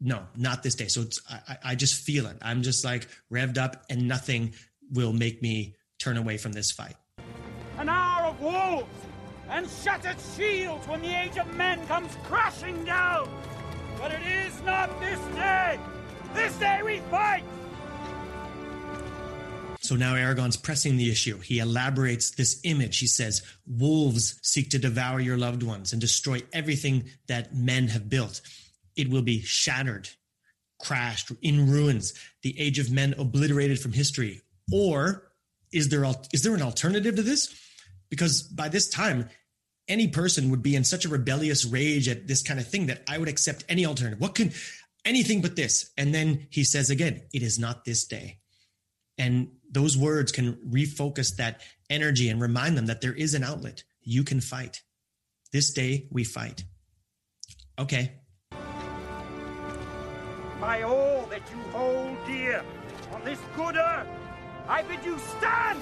no, 0.00 0.22
not 0.36 0.62
this 0.62 0.74
day. 0.74 0.88
So 0.88 1.04
I, 1.28 1.58
I 1.64 1.74
just 1.74 2.02
feel 2.04 2.26
it. 2.26 2.36
I'm 2.42 2.62
just 2.62 2.84
like 2.84 3.08
revved 3.32 3.58
up, 3.58 3.84
and 3.90 4.06
nothing 4.06 4.54
will 4.92 5.12
make 5.12 5.42
me 5.42 5.74
turn 5.98 6.16
away 6.16 6.38
from 6.38 6.52
this 6.52 6.70
fight. 6.70 6.94
An 7.78 7.88
hour 7.88 8.26
of 8.26 8.40
wolves 8.40 8.86
and 9.50 9.68
shattered 9.82 10.16
shields 10.36 10.86
when 10.86 11.00
the 11.00 11.14
age 11.14 11.38
of 11.38 11.52
men 11.54 11.84
comes 11.86 12.16
crashing 12.24 12.84
down. 12.84 13.28
But 13.98 14.12
it 14.12 14.22
is 14.22 14.62
not 14.62 15.00
this 15.00 15.18
day. 15.34 15.78
This 16.34 16.56
day 16.58 16.80
we 16.84 16.98
fight. 17.10 17.42
So 19.80 19.96
now 19.96 20.16
Aragorn's 20.16 20.56
pressing 20.56 20.98
the 20.98 21.10
issue. 21.10 21.38
He 21.38 21.60
elaborates 21.60 22.32
this 22.32 22.60
image. 22.64 22.98
He 22.98 23.06
says, 23.06 23.42
Wolves 23.66 24.38
seek 24.42 24.68
to 24.70 24.78
devour 24.78 25.18
your 25.18 25.38
loved 25.38 25.62
ones 25.62 25.92
and 25.92 26.00
destroy 26.00 26.42
everything 26.52 27.04
that 27.26 27.54
men 27.54 27.88
have 27.88 28.10
built. 28.10 28.42
It 28.96 29.08
will 29.08 29.22
be 29.22 29.40
shattered, 29.40 30.10
crashed, 30.78 31.32
in 31.40 31.70
ruins, 31.70 32.12
the 32.42 32.58
age 32.60 32.78
of 32.78 32.92
men 32.92 33.14
obliterated 33.16 33.80
from 33.80 33.92
history. 33.92 34.42
Or 34.70 35.32
is 35.72 35.88
there, 35.88 36.04
is 36.34 36.42
there 36.42 36.54
an 36.54 36.62
alternative 36.62 37.16
to 37.16 37.22
this? 37.22 37.58
Because 38.10 38.42
by 38.42 38.68
this 38.68 38.88
time 38.88 39.28
any 39.88 40.08
person 40.08 40.50
would 40.50 40.62
be 40.62 40.76
in 40.76 40.84
such 40.84 41.04
a 41.04 41.08
rebellious 41.08 41.64
rage 41.64 42.08
at 42.08 42.26
this 42.26 42.42
kind 42.42 42.60
of 42.60 42.68
thing 42.68 42.86
that 42.86 43.02
I 43.08 43.16
would 43.16 43.28
accept 43.28 43.64
any 43.68 43.86
alternative. 43.86 44.20
What 44.20 44.34
can 44.34 44.52
anything 45.08 45.40
but 45.40 45.56
this. 45.56 45.90
And 45.96 46.14
then 46.14 46.46
he 46.50 46.64
says 46.64 46.90
again, 46.90 47.22
it 47.32 47.42
is 47.42 47.58
not 47.58 47.84
this 47.84 48.06
day. 48.06 48.38
And 49.16 49.48
those 49.70 49.96
words 49.96 50.30
can 50.30 50.54
refocus 50.70 51.36
that 51.36 51.62
energy 51.90 52.28
and 52.28 52.40
remind 52.40 52.76
them 52.76 52.86
that 52.86 53.00
there 53.00 53.14
is 53.14 53.34
an 53.34 53.42
outlet. 53.42 53.82
You 54.02 54.22
can 54.22 54.40
fight. 54.40 54.82
This 55.52 55.72
day 55.72 56.08
we 56.10 56.24
fight. 56.24 56.64
Okay. 57.78 58.12
By 60.60 60.82
all 60.82 61.26
that 61.30 61.42
you 61.50 61.58
hold 61.72 62.16
dear 62.26 62.62
on 63.12 63.24
this 63.24 63.38
good 63.56 63.76
earth, 63.76 64.06
I 64.68 64.82
bid 64.82 65.04
you 65.04 65.18
stand, 65.38 65.80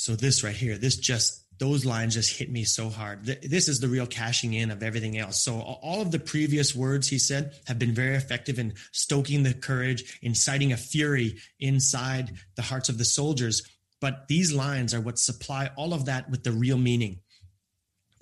So 0.00 0.16
this 0.16 0.42
right 0.42 0.56
here, 0.56 0.78
this 0.78 0.96
just 0.96 1.44
those 1.58 1.84
lines 1.84 2.14
just 2.14 2.38
hit 2.38 2.50
me 2.50 2.64
so 2.64 2.88
hard. 2.88 3.26
This 3.26 3.68
is 3.68 3.80
the 3.80 3.88
real 3.88 4.06
cashing 4.06 4.54
in 4.54 4.70
of 4.70 4.82
everything 4.82 5.18
else. 5.18 5.44
So 5.44 5.60
all 5.60 6.00
of 6.00 6.10
the 6.10 6.18
previous 6.18 6.74
words 6.74 7.06
he 7.06 7.18
said 7.18 7.52
have 7.66 7.78
been 7.78 7.92
very 7.92 8.14
effective 8.14 8.58
in 8.58 8.72
stoking 8.92 9.42
the 9.42 9.52
courage, 9.52 10.18
inciting 10.22 10.72
a 10.72 10.78
fury 10.78 11.36
inside 11.58 12.32
the 12.54 12.62
hearts 12.62 12.88
of 12.88 12.96
the 12.96 13.04
soldiers. 13.04 13.60
But 14.00 14.26
these 14.26 14.54
lines 14.54 14.94
are 14.94 15.02
what 15.02 15.18
supply 15.18 15.68
all 15.76 15.92
of 15.92 16.06
that 16.06 16.30
with 16.30 16.44
the 16.44 16.52
real 16.52 16.78
meaning. 16.78 17.18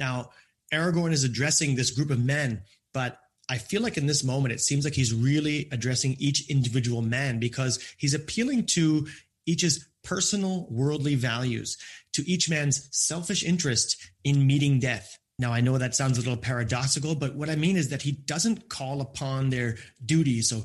Now, 0.00 0.30
Aragorn 0.74 1.12
is 1.12 1.22
addressing 1.22 1.76
this 1.76 1.92
group 1.92 2.10
of 2.10 2.18
men, 2.18 2.62
but 2.92 3.20
I 3.48 3.58
feel 3.58 3.82
like 3.82 3.96
in 3.96 4.06
this 4.06 4.24
moment, 4.24 4.52
it 4.52 4.60
seems 4.60 4.82
like 4.82 4.94
he's 4.94 5.14
really 5.14 5.68
addressing 5.70 6.16
each 6.18 6.50
individual 6.50 7.02
man 7.02 7.38
because 7.38 7.78
he's 7.98 8.14
appealing 8.14 8.66
to 8.66 9.06
each's 9.46 9.86
personal 10.08 10.66
worldly 10.70 11.14
values, 11.14 11.76
to 12.14 12.22
each 12.28 12.48
man's 12.48 12.88
selfish 12.92 13.44
interest 13.44 13.96
in 14.24 14.46
meeting 14.46 14.80
death. 14.80 15.18
Now, 15.38 15.52
I 15.52 15.60
know 15.60 15.76
that 15.76 15.94
sounds 15.94 16.16
a 16.16 16.22
little 16.22 16.38
paradoxical, 16.38 17.14
but 17.14 17.36
what 17.36 17.50
I 17.50 17.56
mean 17.56 17.76
is 17.76 17.90
that 17.90 18.02
he 18.02 18.12
doesn't 18.12 18.70
call 18.70 19.02
upon 19.02 19.50
their 19.50 19.76
duty. 20.04 20.40
So, 20.40 20.64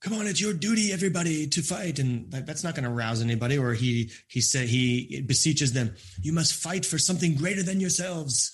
come 0.00 0.14
on, 0.14 0.26
it's 0.26 0.40
your 0.40 0.52
duty, 0.52 0.92
everybody, 0.92 1.46
to 1.46 1.62
fight, 1.62 2.00
and 2.00 2.30
that's 2.30 2.64
not 2.64 2.74
going 2.74 2.84
to 2.84 2.90
rouse 2.90 3.22
anybody. 3.22 3.56
Or 3.56 3.72
he 3.72 4.10
he 4.28 4.40
said 4.40 4.68
he 4.68 5.22
beseeches 5.26 5.72
them, 5.72 5.94
"You 6.20 6.32
must 6.32 6.54
fight 6.54 6.84
for 6.84 6.98
something 6.98 7.36
greater 7.36 7.62
than 7.62 7.80
yourselves." 7.80 8.52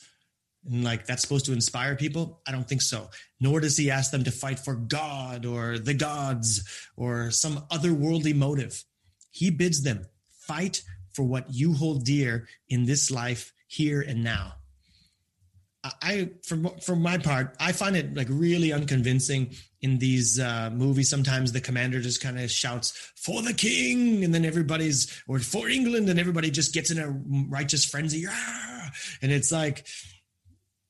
And 0.65 0.85
like 0.85 1.07
that's 1.07 1.23
supposed 1.23 1.47
to 1.47 1.53
inspire 1.53 1.97
people? 1.97 2.43
I 2.47 2.53
don't 2.53 2.69
think 2.69 2.83
so. 2.83 3.09
Nor 3.41 3.61
does 3.61 3.77
he 3.77 3.91
ask 3.91 4.13
them 4.13 4.25
to 4.25 4.31
fight 4.31 4.61
for 4.61 4.77
God 4.77 5.45
or 5.45 5.79
the 5.79 5.95
gods 5.95 6.63
or 6.97 7.33
some 7.33 7.65
otherworldly 7.73 8.37
motive. 8.37 8.85
He 9.33 9.51
bids 9.51 9.83
them 9.83 10.07
fight 10.31 10.83
for 11.13 11.25
what 11.25 11.53
you 11.53 11.73
hold 11.73 12.05
dear 12.05 12.47
in 12.69 12.85
this 12.85 13.11
life 13.11 13.53
here 13.67 14.01
and 14.01 14.23
now. 14.23 14.55
I, 15.85 16.31
from 16.45 16.69
from 16.79 17.03
my 17.03 17.19
part, 17.19 17.57
I 17.59 17.73
find 17.73 17.97
it 17.97 18.15
like 18.15 18.29
really 18.31 18.73
unconvincing 18.73 19.57
in 19.81 19.99
these 19.99 20.39
uh, 20.39 20.71
movies. 20.73 21.11
Sometimes 21.11 21.51
the 21.51 21.61
commander 21.61 22.01
just 22.01 22.21
kind 22.21 22.39
of 22.39 22.53
shouts 22.53 22.93
for 23.17 23.43
the 23.43 23.53
king, 23.53 24.23
and 24.23 24.33
then 24.33 24.45
everybody's 24.45 25.23
or 25.27 25.41
for 25.41 25.69
England, 25.69 26.09
and 26.09 26.21
everybody 26.21 26.53
just 26.53 26.73
gets 26.73 26.93
in 26.93 26.99
a 27.01 27.11
righteous 27.49 27.85
frenzy, 27.85 28.25
and 29.23 29.33
it's 29.33 29.51
like 29.51 29.85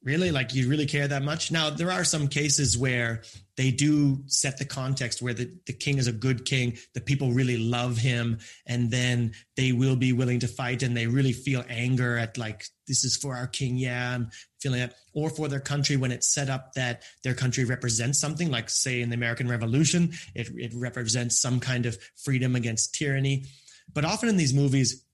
really? 0.04 0.30
Like 0.30 0.54
you 0.54 0.68
really 0.68 0.86
care 0.86 1.08
that 1.08 1.22
much? 1.22 1.50
Now 1.50 1.70
there 1.70 1.90
are 1.90 2.04
some 2.04 2.28
cases 2.28 2.76
where 2.76 3.22
they 3.56 3.70
do 3.70 4.22
set 4.26 4.58
the 4.58 4.64
context 4.64 5.20
where 5.20 5.34
the, 5.34 5.52
the 5.66 5.72
king 5.72 5.98
is 5.98 6.06
a 6.06 6.12
good 6.12 6.44
king 6.44 6.76
the 6.94 7.00
people 7.00 7.32
really 7.32 7.58
love 7.58 7.98
him 7.98 8.38
and 8.66 8.90
then 8.90 9.32
they 9.56 9.72
will 9.72 9.96
be 9.96 10.12
willing 10.12 10.40
to 10.40 10.48
fight 10.48 10.82
and 10.82 10.96
they 10.96 11.06
really 11.06 11.32
feel 11.32 11.64
anger 11.68 12.16
at 12.16 12.38
like 12.38 12.64
this 12.86 13.04
is 13.04 13.16
for 13.16 13.36
our 13.36 13.46
king 13.46 13.76
yeah 13.76 14.14
i'm 14.14 14.30
feeling 14.60 14.80
that. 14.80 14.94
Or 15.14 15.28
for 15.28 15.48
their 15.48 15.60
country 15.60 15.96
when 15.96 16.12
it's 16.12 16.32
set 16.32 16.48
up 16.48 16.72
that 16.74 17.02
their 17.24 17.34
country 17.34 17.64
represents 17.64 18.18
something 18.18 18.50
like 18.50 18.70
say 18.70 19.02
in 19.02 19.10
the 19.10 19.16
american 19.16 19.48
revolution 19.48 20.12
it, 20.34 20.48
it 20.56 20.72
represents 20.74 21.40
some 21.40 21.60
kind 21.60 21.86
of 21.86 21.98
freedom 22.24 22.56
against 22.56 22.94
tyranny. 22.94 23.44
But 23.92 24.04
often 24.04 24.28
in 24.28 24.36
these 24.36 24.54
movies 24.54 25.04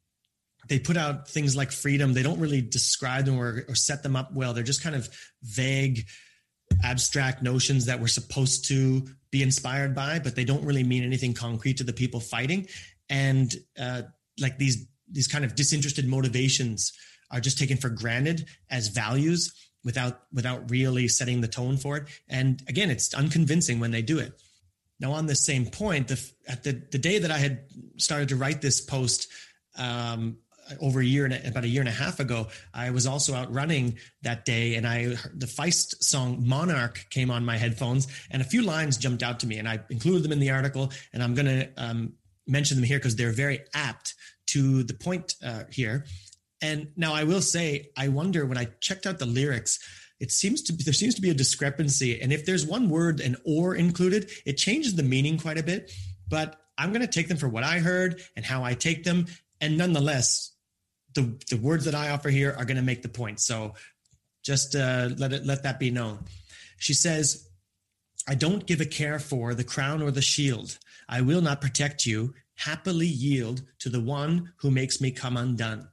they 0.68 0.78
put 0.78 0.96
out 0.96 1.28
things 1.28 1.56
like 1.56 1.72
freedom. 1.72 2.12
They 2.12 2.22
don't 2.22 2.40
really 2.40 2.60
describe 2.60 3.24
them 3.24 3.38
or, 3.38 3.64
or 3.68 3.74
set 3.74 4.02
them 4.02 4.16
up 4.16 4.34
well. 4.34 4.54
They're 4.54 4.64
just 4.64 4.82
kind 4.82 4.96
of 4.96 5.08
vague, 5.42 6.06
abstract 6.82 7.42
notions 7.42 7.86
that 7.86 8.00
we're 8.00 8.08
supposed 8.08 8.66
to 8.68 9.06
be 9.30 9.42
inspired 9.42 9.94
by, 9.94 10.18
but 10.18 10.34
they 10.34 10.44
don't 10.44 10.64
really 10.64 10.84
mean 10.84 11.04
anything 11.04 11.34
concrete 11.34 11.78
to 11.78 11.84
the 11.84 11.92
people 11.92 12.20
fighting. 12.20 12.66
And 13.08 13.54
uh, 13.78 14.02
like 14.40 14.58
these 14.58 14.86
these 15.10 15.26
kind 15.26 15.44
of 15.44 15.54
disinterested 15.54 16.06
motivations 16.06 16.92
are 17.30 17.40
just 17.40 17.58
taken 17.58 17.78
for 17.78 17.88
granted 17.88 18.46
as 18.70 18.88
values 18.88 19.54
without 19.84 20.20
without 20.32 20.70
really 20.70 21.08
setting 21.08 21.40
the 21.40 21.48
tone 21.48 21.76
for 21.76 21.96
it. 21.96 22.04
And 22.28 22.62
again, 22.68 22.90
it's 22.90 23.14
unconvincing 23.14 23.80
when 23.80 23.90
they 23.90 24.02
do 24.02 24.18
it. 24.18 24.32
Now, 25.00 25.12
on 25.12 25.26
the 25.26 25.36
same 25.36 25.66
point, 25.66 26.08
the, 26.08 26.32
at 26.46 26.64
the 26.64 26.72
the 26.72 26.98
day 26.98 27.18
that 27.20 27.30
I 27.30 27.38
had 27.38 27.64
started 27.96 28.30
to 28.30 28.36
write 28.36 28.60
this 28.60 28.80
post, 28.80 29.28
um, 29.76 30.38
over 30.80 31.00
a 31.00 31.04
year 31.04 31.24
and 31.24 31.34
about 31.46 31.64
a 31.64 31.68
year 31.68 31.80
and 31.80 31.88
a 31.88 31.92
half 31.92 32.20
ago, 32.20 32.48
I 32.72 32.90
was 32.90 33.06
also 33.06 33.34
out 33.34 33.52
running 33.52 33.98
that 34.22 34.44
day, 34.44 34.74
and 34.76 34.86
I 34.86 35.16
the 35.34 35.46
Feist 35.46 36.02
song 36.02 36.46
"Monarch" 36.46 37.06
came 37.10 37.30
on 37.30 37.44
my 37.44 37.56
headphones, 37.56 38.06
and 38.30 38.42
a 38.42 38.44
few 38.44 38.62
lines 38.62 38.96
jumped 38.96 39.22
out 39.22 39.40
to 39.40 39.46
me, 39.46 39.58
and 39.58 39.68
I 39.68 39.80
included 39.90 40.22
them 40.22 40.32
in 40.32 40.40
the 40.40 40.50
article, 40.50 40.92
and 41.12 41.22
I'm 41.22 41.34
going 41.34 41.46
to 41.46 41.68
um, 41.76 42.12
mention 42.46 42.76
them 42.76 42.84
here 42.84 42.98
because 42.98 43.16
they're 43.16 43.32
very 43.32 43.60
apt 43.74 44.14
to 44.48 44.82
the 44.82 44.94
point 44.94 45.34
uh, 45.44 45.64
here. 45.70 46.04
And 46.60 46.88
now 46.96 47.14
I 47.14 47.24
will 47.24 47.42
say, 47.42 47.90
I 47.96 48.08
wonder 48.08 48.44
when 48.44 48.58
I 48.58 48.68
checked 48.80 49.06
out 49.06 49.18
the 49.18 49.26
lyrics, 49.26 49.78
it 50.18 50.32
seems 50.32 50.62
to 50.62 50.72
be, 50.72 50.82
there 50.82 50.92
seems 50.92 51.14
to 51.14 51.22
be 51.22 51.30
a 51.30 51.34
discrepancy, 51.34 52.20
and 52.20 52.32
if 52.32 52.44
there's 52.44 52.66
one 52.66 52.88
word 52.88 53.20
and 53.20 53.36
"or" 53.44 53.74
included, 53.74 54.30
it 54.44 54.54
changes 54.54 54.96
the 54.96 55.02
meaning 55.04 55.38
quite 55.38 55.58
a 55.58 55.62
bit. 55.62 55.92
But 56.26 56.56
I'm 56.76 56.92
going 56.92 57.06
to 57.06 57.12
take 57.12 57.28
them 57.28 57.36
for 57.36 57.48
what 57.48 57.64
I 57.64 57.78
heard 57.78 58.20
and 58.36 58.44
how 58.44 58.64
I 58.64 58.74
take 58.74 59.04
them, 59.04 59.26
and 59.60 59.78
nonetheless, 59.78 60.52
the, 61.14 61.38
the 61.50 61.56
words 61.56 61.84
that 61.84 61.94
I 61.94 62.10
offer 62.10 62.30
here 62.30 62.54
are 62.56 62.64
going 62.64 62.76
to 62.76 62.82
make 62.82 63.02
the 63.02 63.08
point. 63.08 63.40
So 63.40 63.74
just 64.42 64.74
uh, 64.74 65.10
let 65.16 65.32
it 65.32 65.44
let 65.44 65.62
that 65.64 65.78
be 65.78 65.90
known. 65.90 66.24
She 66.78 66.94
says, 66.94 67.48
"I 68.28 68.34
don't 68.34 68.66
give 68.66 68.80
a 68.80 68.86
care 68.86 69.18
for 69.18 69.54
the 69.54 69.64
crown 69.64 70.02
or 70.02 70.10
the 70.10 70.22
shield. 70.22 70.78
I 71.08 71.20
will 71.22 71.40
not 71.40 71.60
protect 71.60 72.06
you. 72.06 72.34
Happily 72.56 73.06
yield 73.06 73.62
to 73.80 73.88
the 73.88 74.00
one 74.00 74.52
who 74.58 74.70
makes 74.70 75.00
me 75.00 75.10
come 75.10 75.36
undone." 75.36 75.88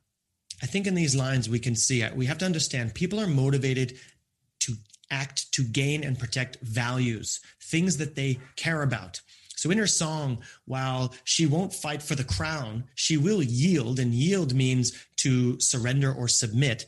I 0.62 0.68
think 0.68 0.88
in 0.88 0.96
these 0.96 1.16
lines 1.16 1.50
we 1.50 1.60
can 1.60 1.76
see. 1.76 2.08
We 2.16 2.28
have 2.28 2.38
to 2.40 2.46
understand 2.46 2.94
people 2.94 3.20
are 3.20 3.28
motivated 3.28 3.98
to 4.62 4.76
act 5.12 5.52
to 5.54 5.64
gain 5.64 6.04
and 6.04 6.18
protect 6.18 6.58
values, 6.62 7.42
things 7.62 7.98
that 7.98 8.16
they 8.16 8.40
care 8.56 8.82
about. 8.82 9.22
So 9.66 9.72
in 9.72 9.80
her 9.80 9.88
song, 9.88 10.44
while 10.66 11.12
she 11.24 11.48
won't 11.48 11.74
fight 11.74 12.04
for 12.04 12.14
the 12.14 12.24
crown, 12.24 12.84
she 12.94 13.18
will 13.18 13.42
yield, 13.42 13.98
and 13.98 14.14
yield 14.14 14.54
means 14.54 14.94
to 15.16 15.60
surrender 15.60 16.14
or 16.14 16.28
submit 16.28 16.86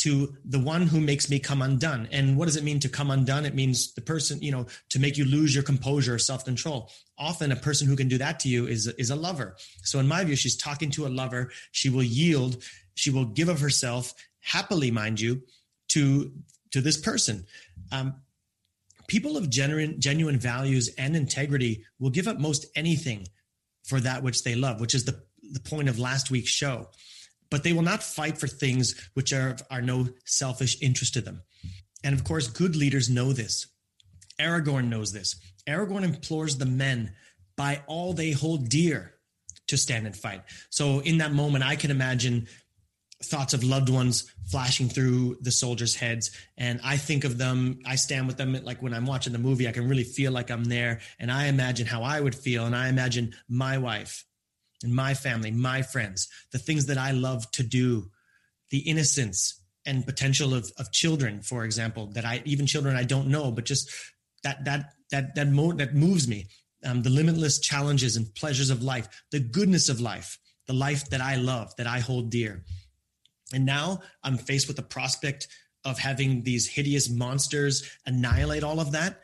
to 0.00 0.36
the 0.44 0.58
one 0.58 0.86
who 0.86 1.00
makes 1.00 1.30
me 1.30 1.38
come 1.38 1.62
undone. 1.62 2.06
And 2.12 2.36
what 2.36 2.44
does 2.44 2.56
it 2.56 2.64
mean 2.64 2.80
to 2.80 2.88
come 2.90 3.10
undone? 3.10 3.46
It 3.46 3.54
means 3.54 3.94
the 3.94 4.02
person, 4.02 4.42
you 4.42 4.52
know, 4.52 4.66
to 4.90 4.98
make 4.98 5.16
you 5.16 5.24
lose 5.24 5.54
your 5.54 5.64
composure 5.64 6.16
or 6.16 6.18
self-control. 6.18 6.90
Often 7.16 7.50
a 7.50 7.56
person 7.56 7.88
who 7.88 7.96
can 7.96 8.08
do 8.08 8.18
that 8.18 8.40
to 8.40 8.50
you 8.50 8.66
is, 8.66 8.86
is 8.98 9.08
a 9.08 9.16
lover. 9.16 9.56
So 9.82 9.98
in 9.98 10.06
my 10.06 10.22
view, 10.22 10.36
she's 10.36 10.58
talking 10.58 10.90
to 10.90 11.06
a 11.06 11.08
lover. 11.08 11.50
She 11.72 11.88
will 11.88 12.02
yield. 12.02 12.62
She 12.94 13.08
will 13.08 13.24
give 13.24 13.48
of 13.48 13.60
herself 13.60 14.12
happily, 14.40 14.90
mind 14.90 15.18
you, 15.18 15.44
to, 15.92 16.30
to 16.72 16.82
this 16.82 16.98
person. 16.98 17.46
Um, 17.90 18.16
people 19.08 19.36
of 19.36 19.50
genuine, 19.50 20.00
genuine 20.00 20.38
values 20.38 20.90
and 20.96 21.16
integrity 21.16 21.84
will 21.98 22.10
give 22.10 22.28
up 22.28 22.38
most 22.38 22.66
anything 22.76 23.26
for 23.84 23.98
that 24.00 24.22
which 24.22 24.44
they 24.44 24.54
love, 24.54 24.80
which 24.80 24.94
is 24.94 25.04
the, 25.04 25.20
the 25.52 25.60
point 25.60 25.88
of 25.88 25.98
last 25.98 26.30
week's 26.30 26.50
show. 26.50 26.88
But 27.50 27.64
they 27.64 27.72
will 27.72 27.82
not 27.82 28.02
fight 28.02 28.38
for 28.38 28.46
things 28.46 29.10
which 29.14 29.32
are, 29.32 29.56
are 29.70 29.80
no 29.80 30.08
selfish 30.26 30.80
interest 30.82 31.14
to 31.14 31.22
them. 31.22 31.42
And 32.04 32.14
of 32.14 32.22
course, 32.22 32.46
good 32.46 32.76
leaders 32.76 33.08
know 33.08 33.32
this. 33.32 33.66
Aragorn 34.38 34.88
knows 34.88 35.12
this. 35.12 35.36
Aragorn 35.66 36.04
implores 36.04 36.58
the 36.58 36.66
men 36.66 37.14
by 37.56 37.82
all 37.86 38.12
they 38.12 38.30
hold 38.32 38.68
dear 38.68 39.14
to 39.66 39.76
stand 39.76 40.06
and 40.06 40.16
fight. 40.16 40.42
So 40.70 41.00
in 41.00 41.18
that 41.18 41.32
moment, 41.32 41.64
I 41.64 41.76
can 41.76 41.90
imagine 41.90 42.46
thoughts 43.22 43.52
of 43.52 43.64
loved 43.64 43.88
ones 43.88 44.32
flashing 44.50 44.88
through 44.88 45.36
the 45.40 45.50
soldiers' 45.50 45.96
heads. 45.96 46.30
And 46.56 46.80
I 46.84 46.96
think 46.96 47.24
of 47.24 47.36
them, 47.36 47.80
I 47.84 47.96
stand 47.96 48.26
with 48.26 48.36
them 48.36 48.56
like 48.62 48.80
when 48.80 48.94
I'm 48.94 49.06
watching 49.06 49.32
the 49.32 49.38
movie, 49.38 49.68
I 49.68 49.72
can 49.72 49.88
really 49.88 50.04
feel 50.04 50.32
like 50.32 50.50
I'm 50.50 50.64
there. 50.64 51.00
And 51.18 51.30
I 51.30 51.46
imagine 51.46 51.86
how 51.86 52.02
I 52.02 52.20
would 52.20 52.34
feel. 52.34 52.64
And 52.64 52.76
I 52.76 52.88
imagine 52.88 53.34
my 53.48 53.78
wife 53.78 54.24
and 54.82 54.94
my 54.94 55.14
family, 55.14 55.50
my 55.50 55.82
friends, 55.82 56.28
the 56.52 56.58
things 56.58 56.86
that 56.86 56.98
I 56.98 57.10
love 57.10 57.50
to 57.52 57.62
do, 57.62 58.10
the 58.70 58.78
innocence 58.78 59.60
and 59.84 60.06
potential 60.06 60.54
of, 60.54 60.70
of 60.78 60.92
children, 60.92 61.42
for 61.42 61.64
example, 61.64 62.06
that 62.12 62.24
I, 62.24 62.42
even 62.44 62.66
children 62.66 62.94
I 62.94 63.04
don't 63.04 63.28
know, 63.28 63.50
but 63.50 63.64
just 63.64 63.90
that, 64.44 64.64
that, 64.64 64.92
that, 65.10 65.34
that, 65.34 65.48
mo- 65.48 65.72
that 65.72 65.94
moves 65.94 66.28
me. 66.28 66.46
Um, 66.84 67.02
the 67.02 67.10
limitless 67.10 67.58
challenges 67.58 68.16
and 68.16 68.32
pleasures 68.36 68.70
of 68.70 68.84
life, 68.84 69.08
the 69.32 69.40
goodness 69.40 69.88
of 69.88 70.00
life 70.00 70.38
the 70.68 70.74
life 70.74 71.08
that 71.10 71.20
I 71.20 71.36
love, 71.36 71.74
that 71.76 71.86
I 71.86 71.98
hold 71.98 72.30
dear. 72.30 72.62
And 73.52 73.64
now 73.64 74.00
I'm 74.22 74.36
faced 74.36 74.68
with 74.68 74.76
the 74.76 74.82
prospect 74.82 75.48
of 75.84 75.98
having 75.98 76.42
these 76.42 76.68
hideous 76.68 77.08
monsters 77.08 77.88
annihilate 78.06 78.62
all 78.62 78.80
of 78.80 78.92
that. 78.92 79.20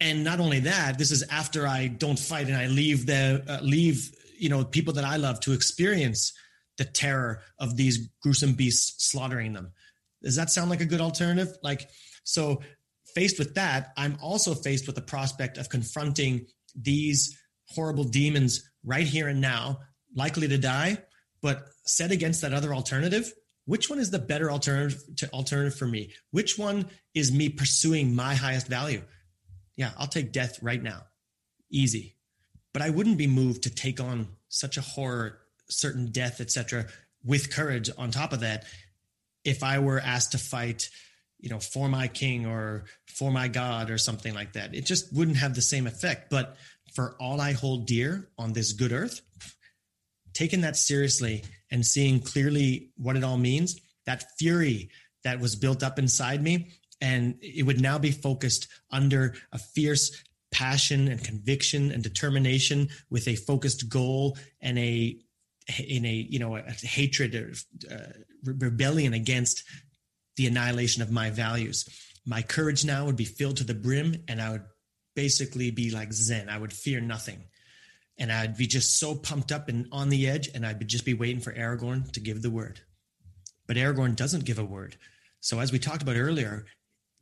And 0.00 0.24
not 0.24 0.40
only 0.40 0.60
that, 0.60 0.98
this 0.98 1.10
is 1.10 1.22
after 1.30 1.66
I 1.66 1.86
don't 1.86 2.18
fight 2.18 2.48
and 2.48 2.56
I 2.56 2.66
leave 2.66 3.06
the 3.06 3.42
uh, 3.48 3.62
leave 3.62 4.10
you 4.36 4.48
know 4.48 4.64
people 4.64 4.94
that 4.94 5.04
I 5.04 5.16
love 5.16 5.40
to 5.40 5.52
experience 5.52 6.32
the 6.76 6.84
terror 6.84 7.40
of 7.58 7.76
these 7.76 8.08
gruesome 8.20 8.54
beasts 8.54 9.10
slaughtering 9.10 9.52
them. 9.52 9.72
Does 10.22 10.36
that 10.36 10.50
sound 10.50 10.70
like 10.70 10.80
a 10.80 10.86
good 10.86 11.00
alternative? 11.00 11.56
Like 11.62 11.88
so 12.24 12.62
faced 13.14 13.38
with 13.38 13.54
that, 13.54 13.92
I'm 13.96 14.18
also 14.20 14.54
faced 14.54 14.86
with 14.86 14.96
the 14.96 15.02
prospect 15.02 15.56
of 15.56 15.68
confronting 15.68 16.46
these 16.74 17.38
horrible 17.68 18.04
demons 18.04 18.68
right 18.84 19.06
here 19.06 19.28
and 19.28 19.40
now, 19.40 19.78
likely 20.14 20.48
to 20.48 20.58
die, 20.58 20.98
but 21.40 21.68
set 21.84 22.10
against 22.10 22.40
that 22.42 22.54
other 22.54 22.74
alternative, 22.74 23.32
which 23.66 23.88
one 23.88 23.98
is 23.98 24.10
the 24.10 24.18
better 24.18 24.50
alternative 24.50 25.02
to 25.16 25.30
alternative 25.32 25.78
for 25.78 25.86
me? 25.86 26.12
Which 26.30 26.58
one 26.58 26.86
is 27.14 27.32
me 27.32 27.48
pursuing 27.48 28.14
my 28.14 28.34
highest 28.34 28.68
value? 28.68 29.02
Yeah, 29.76 29.90
I'll 29.98 30.06
take 30.06 30.32
death 30.32 30.62
right 30.62 30.82
now. 30.82 31.02
Easy. 31.70 32.16
But 32.72 32.82
I 32.82 32.90
wouldn't 32.90 33.18
be 33.18 33.26
moved 33.26 33.62
to 33.64 33.70
take 33.70 34.00
on 34.00 34.28
such 34.48 34.76
a 34.76 34.82
horror, 34.82 35.38
certain 35.68 36.10
death, 36.10 36.40
etc., 36.40 36.86
with 37.24 37.50
courage 37.54 37.90
on 37.96 38.10
top 38.10 38.32
of 38.32 38.40
that 38.40 38.64
if 39.44 39.62
I 39.62 39.78
were 39.78 39.98
asked 39.98 40.32
to 40.32 40.38
fight 40.38 40.90
you 41.44 41.50
know, 41.50 41.60
for 41.60 41.90
my 41.90 42.08
king 42.08 42.46
or 42.46 42.86
for 43.06 43.30
my 43.30 43.48
God 43.48 43.90
or 43.90 43.98
something 43.98 44.32
like 44.32 44.54
that. 44.54 44.74
It 44.74 44.86
just 44.86 45.12
wouldn't 45.12 45.36
have 45.36 45.54
the 45.54 45.60
same 45.60 45.86
effect. 45.86 46.30
But 46.30 46.56
for 46.94 47.16
all 47.20 47.38
I 47.38 47.52
hold 47.52 47.86
dear 47.86 48.30
on 48.38 48.54
this 48.54 48.72
good 48.72 48.92
earth, 48.92 49.20
taking 50.34 50.60
that 50.62 50.76
seriously 50.76 51.44
and 51.70 51.84
seeing 51.84 52.20
clearly 52.20 52.90
what 52.96 53.16
it 53.16 53.24
all 53.24 53.38
means, 53.38 53.80
that 54.06 54.24
fury 54.38 54.90
that 55.22 55.40
was 55.40 55.56
built 55.56 55.82
up 55.82 55.98
inside 55.98 56.42
me, 56.42 56.68
and 57.00 57.36
it 57.40 57.64
would 57.64 57.80
now 57.80 57.98
be 57.98 58.10
focused 58.10 58.68
under 58.90 59.34
a 59.52 59.58
fierce 59.58 60.22
passion 60.52 61.08
and 61.08 61.24
conviction 61.24 61.90
and 61.90 62.02
determination 62.02 62.88
with 63.10 63.26
a 63.26 63.34
focused 63.34 63.88
goal 63.88 64.38
and 64.60 64.78
a 64.78 65.18
in 65.88 66.04
a 66.04 66.12
you 66.12 66.38
know 66.38 66.56
a, 66.56 66.62
hatred 66.82 67.34
or 67.34 67.52
uh, 67.90 68.12
rebellion 68.44 69.14
against 69.14 69.64
the 70.36 70.46
annihilation 70.46 71.02
of 71.02 71.10
my 71.10 71.30
values. 71.30 71.88
My 72.26 72.42
courage 72.42 72.84
now 72.84 73.04
would 73.06 73.16
be 73.16 73.24
filled 73.24 73.58
to 73.58 73.64
the 73.64 73.74
brim, 73.74 74.24
and 74.28 74.40
I 74.40 74.52
would 74.52 74.64
basically 75.14 75.70
be 75.70 75.90
like 75.90 76.12
Zen. 76.12 76.48
I 76.48 76.58
would 76.58 76.72
fear 76.72 77.00
nothing. 77.00 77.44
And 78.18 78.30
I'd 78.32 78.56
be 78.56 78.66
just 78.66 78.98
so 78.98 79.14
pumped 79.14 79.50
up 79.50 79.68
and 79.68 79.86
on 79.90 80.08
the 80.08 80.28
edge, 80.28 80.48
and 80.54 80.64
I'd 80.64 80.86
just 80.86 81.04
be 81.04 81.14
waiting 81.14 81.40
for 81.40 81.52
Aragorn 81.52 82.10
to 82.12 82.20
give 82.20 82.42
the 82.42 82.50
word. 82.50 82.80
But 83.66 83.76
Aragorn 83.76 84.14
doesn't 84.14 84.44
give 84.44 84.58
a 84.58 84.64
word. 84.64 84.96
So, 85.40 85.58
as 85.60 85.72
we 85.72 85.78
talked 85.78 86.02
about 86.02 86.16
earlier, 86.16 86.64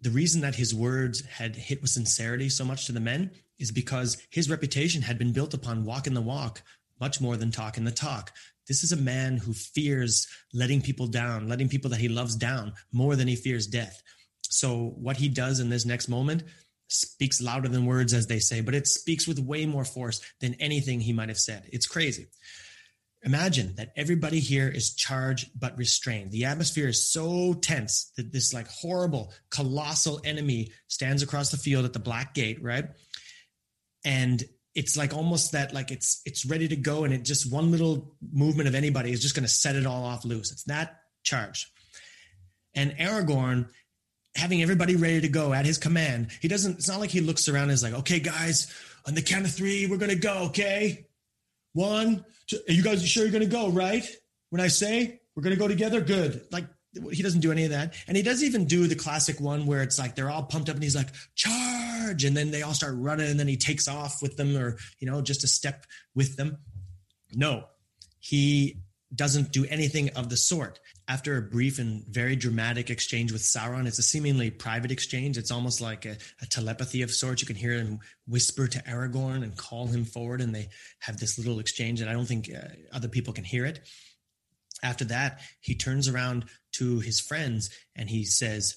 the 0.00 0.10
reason 0.10 0.40
that 0.42 0.56
his 0.56 0.74
words 0.74 1.24
had 1.24 1.56
hit 1.56 1.80
with 1.80 1.90
sincerity 1.90 2.48
so 2.48 2.64
much 2.64 2.86
to 2.86 2.92
the 2.92 3.00
men 3.00 3.30
is 3.58 3.70
because 3.70 4.18
his 4.30 4.50
reputation 4.50 5.02
had 5.02 5.18
been 5.18 5.32
built 5.32 5.54
upon 5.54 5.84
walking 5.84 6.14
the 6.14 6.20
walk 6.20 6.62
much 7.00 7.20
more 7.20 7.36
than 7.36 7.50
talking 7.50 7.84
the 7.84 7.90
talk. 7.90 8.32
This 8.68 8.84
is 8.84 8.92
a 8.92 8.96
man 8.96 9.36
who 9.36 9.52
fears 9.52 10.26
letting 10.52 10.82
people 10.82 11.06
down, 11.06 11.48
letting 11.48 11.68
people 11.68 11.90
that 11.90 12.00
he 12.00 12.08
loves 12.08 12.36
down 12.36 12.72
more 12.92 13.16
than 13.16 13.28
he 13.28 13.36
fears 13.36 13.66
death. 13.66 14.02
So, 14.42 14.94
what 14.96 15.16
he 15.16 15.28
does 15.28 15.60
in 15.60 15.68
this 15.68 15.86
next 15.86 16.08
moment 16.08 16.42
speaks 16.92 17.40
louder 17.40 17.68
than 17.68 17.86
words, 17.86 18.12
as 18.12 18.26
they 18.26 18.38
say, 18.38 18.60
but 18.60 18.74
it 18.74 18.86
speaks 18.86 19.26
with 19.26 19.38
way 19.38 19.66
more 19.66 19.84
force 19.84 20.20
than 20.40 20.54
anything 20.54 21.00
he 21.00 21.12
might 21.12 21.28
have 21.28 21.38
said. 21.38 21.68
It's 21.72 21.86
crazy. 21.86 22.26
Imagine 23.24 23.76
that 23.76 23.92
everybody 23.96 24.40
here 24.40 24.68
is 24.68 24.94
charged 24.94 25.50
but 25.58 25.78
restrained. 25.78 26.32
The 26.32 26.46
atmosphere 26.46 26.88
is 26.88 27.08
so 27.08 27.54
tense 27.54 28.10
that 28.16 28.32
this 28.32 28.52
like 28.52 28.68
horrible, 28.68 29.32
colossal 29.50 30.20
enemy 30.24 30.72
stands 30.88 31.22
across 31.22 31.50
the 31.50 31.56
field 31.56 31.84
at 31.84 31.92
the 31.92 32.00
Black 32.00 32.34
Gate, 32.34 32.62
right? 32.62 32.86
And 34.04 34.42
it's 34.74 34.96
like 34.96 35.14
almost 35.14 35.52
that 35.52 35.72
like 35.74 35.90
it's 35.90 36.22
it's 36.24 36.46
ready 36.46 36.68
to 36.68 36.76
go 36.76 37.04
and 37.04 37.12
it 37.12 37.24
just 37.24 37.52
one 37.52 37.70
little 37.70 38.14
movement 38.32 38.68
of 38.68 38.74
anybody 38.74 39.12
is 39.12 39.20
just 39.20 39.34
going 39.34 39.44
to 39.44 39.52
set 39.52 39.76
it 39.76 39.86
all 39.86 40.04
off 40.04 40.24
loose 40.24 40.50
it's 40.50 40.64
that 40.64 41.00
charge 41.22 41.70
and 42.74 42.92
aragorn 42.92 43.68
having 44.34 44.62
everybody 44.62 44.96
ready 44.96 45.20
to 45.20 45.28
go 45.28 45.52
at 45.52 45.66
his 45.66 45.78
command. 45.78 46.28
He 46.40 46.48
doesn't 46.48 46.78
it's 46.78 46.88
not 46.88 47.00
like 47.00 47.10
he 47.10 47.20
looks 47.20 47.48
around 47.48 47.64
and 47.64 47.72
is 47.72 47.82
like 47.82 47.94
okay 47.94 48.20
guys 48.20 48.72
on 49.06 49.14
the 49.14 49.22
count 49.22 49.44
of 49.44 49.52
three 49.52 49.86
we're 49.86 49.98
going 49.98 50.10
to 50.10 50.16
go 50.16 50.44
okay? 50.46 51.06
One 51.74 52.24
two, 52.46 52.58
you 52.68 52.82
guys 52.82 53.06
sure 53.06 53.24
you're 53.24 53.32
going 53.32 53.44
to 53.44 53.50
go 53.50 53.70
right? 53.70 54.06
When 54.50 54.60
i 54.60 54.68
say 54.68 55.20
we're 55.34 55.42
going 55.42 55.54
to 55.54 55.60
go 55.60 55.68
together 55.68 56.00
good. 56.00 56.42
Like 56.50 56.66
he 57.10 57.22
doesn't 57.22 57.40
do 57.40 57.52
any 57.52 57.64
of 57.64 57.70
that. 57.70 57.94
And 58.06 58.16
he 58.18 58.22
doesn't 58.22 58.46
even 58.46 58.66
do 58.66 58.86
the 58.86 58.94
classic 58.94 59.40
one 59.40 59.64
where 59.64 59.82
it's 59.82 59.98
like 59.98 60.14
they're 60.14 60.28
all 60.28 60.42
pumped 60.42 60.68
up 60.68 60.74
and 60.74 60.82
he's 60.82 60.96
like 60.96 61.08
charge! 61.34 62.24
And 62.24 62.36
then 62.36 62.50
they 62.50 62.60
all 62.60 62.74
start 62.74 62.94
running 62.96 63.30
and 63.30 63.40
then 63.40 63.48
he 63.48 63.56
takes 63.56 63.88
off 63.88 64.20
with 64.20 64.36
them 64.36 64.56
or 64.56 64.76
you 64.98 65.10
know 65.10 65.22
just 65.22 65.44
a 65.44 65.48
step 65.48 65.86
with 66.14 66.36
them. 66.36 66.58
No 67.34 67.64
he 68.22 68.80
doesn't 69.14 69.52
do 69.52 69.66
anything 69.66 70.08
of 70.10 70.30
the 70.30 70.36
sort 70.36 70.78
after 71.08 71.36
a 71.36 71.42
brief 71.42 71.78
and 71.78 72.04
very 72.06 72.36
dramatic 72.36 72.90
exchange 72.90 73.32
with 73.32 73.42
sauron 73.42 73.86
it's 73.86 73.98
a 73.98 74.02
seemingly 74.02 74.50
private 74.50 74.90
exchange. 74.90 75.36
It's 75.36 75.50
almost 75.50 75.80
like 75.80 76.06
a, 76.06 76.16
a 76.40 76.46
telepathy 76.46 77.02
of 77.02 77.10
sorts. 77.10 77.42
You 77.42 77.46
can 77.46 77.56
hear 77.56 77.72
him 77.72 78.00
whisper 78.26 78.68
to 78.68 78.78
aragorn 78.80 79.42
and 79.42 79.56
call 79.56 79.86
him 79.86 80.04
forward 80.04 80.40
and 80.40 80.54
they 80.54 80.68
have 81.00 81.18
this 81.18 81.38
little 81.38 81.58
exchange 81.58 82.00
and 82.00 82.08
i 82.08 82.12
don't 82.12 82.26
think 82.26 82.50
uh, 82.54 82.68
other 82.92 83.08
people 83.08 83.32
can 83.32 83.44
hear 83.44 83.66
it. 83.66 83.80
After 84.82 85.04
that, 85.06 85.40
he 85.60 85.76
turns 85.76 86.08
around 86.08 86.46
to 86.72 86.98
his 87.00 87.20
friends 87.20 87.70
and 87.94 88.10
he 88.10 88.24
says, 88.24 88.74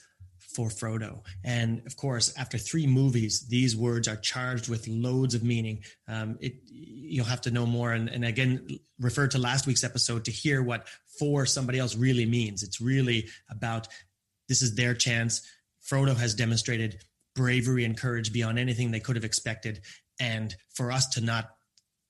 for 0.56 0.70
Frodo. 0.70 1.24
And 1.44 1.86
of 1.86 1.98
course, 1.98 2.34
after 2.38 2.58
three 2.58 2.88
movies, 2.88 3.48
these 3.48 3.76
words 3.76 4.08
are 4.08 4.16
charged 4.16 4.70
with 4.70 4.88
loads 4.88 5.36
of 5.36 5.44
meaning. 5.44 5.84
Um, 6.08 6.38
it, 6.40 6.56
you'll 6.72 7.26
have 7.26 7.42
to 7.42 7.52
know 7.52 7.66
more. 7.66 7.92
And, 7.92 8.10
and 8.10 8.24
again, 8.24 8.68
refer 9.00 9.28
to 9.28 9.38
last 9.38 9.68
week's 9.68 9.84
episode 9.84 10.26
to 10.26 10.32
hear 10.32 10.64
what 10.64 10.88
for 11.20 11.46
somebody 11.46 11.80
else 11.80 11.96
really 11.96 12.26
means. 12.26 12.64
It's 12.64 12.80
really 12.80 13.28
about 13.50 13.88
this 14.48 14.62
is 14.62 14.76
their 14.76 14.94
chance. 14.94 15.42
Frodo 15.86 16.16
has 16.16 16.34
demonstrated 16.34 17.04
bravery 17.36 17.84
and 17.84 17.98
courage 17.98 18.32
beyond 18.32 18.58
anything 18.58 18.92
they 18.92 19.00
could 19.00 19.18
have 19.18 19.26
expected. 19.26 19.82
And 20.20 20.56
for 20.74 20.92
us 20.92 21.08
to 21.10 21.22
not 21.22 21.50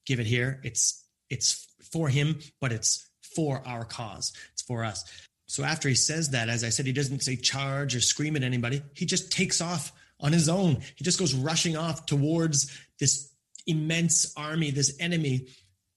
give 0.05 0.19
it 0.19 0.27
here, 0.27 0.61
it's 0.63 1.03
it's 1.29 1.67
for 1.91 2.09
him, 2.09 2.39
but 2.61 2.71
it's 2.71 3.09
for 3.35 3.61
our 3.65 3.83
cause. 3.85 4.33
It's 4.53 4.61
for 4.61 4.83
us. 4.83 5.03
So 5.47 5.63
after 5.63 5.87
he 5.87 5.95
says 5.95 6.31
that, 6.31 6.49
as 6.49 6.63
I 6.63 6.69
said, 6.69 6.85
he 6.85 6.93
doesn't 6.93 7.23
say 7.23 7.35
charge 7.35 7.95
or 7.95 8.01
scream 8.01 8.35
at 8.35 8.43
anybody. 8.43 8.81
He 8.93 9.05
just 9.05 9.31
takes 9.31 9.61
off 9.61 9.91
on 10.19 10.31
his 10.31 10.49
own. 10.49 10.77
He 10.95 11.03
just 11.03 11.19
goes 11.19 11.33
rushing 11.33 11.77
off 11.77 12.05
towards 12.05 12.75
this 12.99 13.31
immense 13.67 14.33
army, 14.35 14.71
this 14.71 14.95
enemy. 14.99 15.47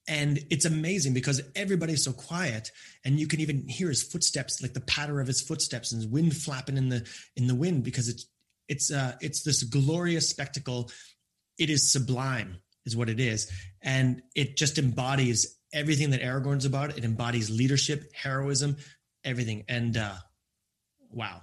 And 0.07 0.39
it's 0.51 0.65
amazing 0.65 1.15
because 1.15 1.43
everybody's 1.55 2.03
so 2.03 2.13
quiet 2.13 2.71
and 3.05 3.21
you 3.21 3.27
can 3.27 3.41
even 3.41 3.69
hear 3.69 3.89
his 3.89 4.03
footsteps, 4.03 4.63
like 4.63 4.75
the 4.75 4.81
patter 4.81 5.21
of 5.21 5.27
his 5.27 5.43
footsteps 5.43 5.93
and 5.93 6.03
his 6.03 6.11
wind 6.11 6.35
flapping 6.35 6.77
in 6.77 6.89
the 6.89 7.07
in 7.37 7.47
the 7.47 7.55
wind 7.55 7.85
because 7.85 8.09
it's 8.09 8.27
it's 8.69 8.91
uh 8.91 9.17
it's 9.21 9.43
this 9.43 9.63
glorious 9.63 10.29
spectacle. 10.29 10.91
It 11.59 11.69
is 11.69 11.93
sublime, 11.93 12.59
is 12.87 12.97
what 12.97 13.11
it 13.11 13.21
is. 13.21 13.51
And 13.83 14.23
it 14.35 14.57
just 14.57 14.79
embodies 14.79 15.59
everything 15.75 16.11
that 16.11 16.23
Aragorn's 16.23 16.65
about. 16.65 16.97
It 16.97 17.05
embodies 17.05 17.51
leadership, 17.51 18.11
heroism, 18.15 18.77
everything. 19.25 19.65
And 19.69 19.97
uh, 19.97 20.15
wow. 21.11 21.43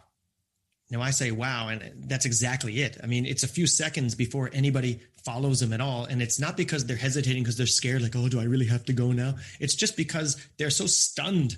Now 0.91 1.01
I 1.01 1.09
say 1.11 1.31
wow, 1.31 1.69
and 1.69 2.05
that's 2.07 2.25
exactly 2.25 2.81
it. 2.81 2.97
I 3.01 3.07
mean, 3.07 3.25
it's 3.25 3.41
a 3.43 3.47
few 3.47 3.65
seconds 3.65 4.13
before 4.13 4.51
anybody 4.53 5.01
follows 5.23 5.59
them 5.59 5.73
at 5.73 5.81
all. 5.81 6.05
And 6.05 6.21
it's 6.21 6.39
not 6.39 6.55
because 6.55 6.85
they're 6.85 6.95
hesitating 6.95 7.41
because 7.41 7.57
they're 7.57 7.65
scared, 7.65 8.03
like, 8.03 8.15
oh, 8.15 8.29
do 8.29 8.39
I 8.39 8.43
really 8.43 8.67
have 8.67 8.85
to 8.85 8.93
go 8.93 9.11
now? 9.11 9.35
It's 9.59 9.73
just 9.73 9.97
because 9.97 10.37
they're 10.59 10.69
so 10.69 10.85
stunned 10.85 11.57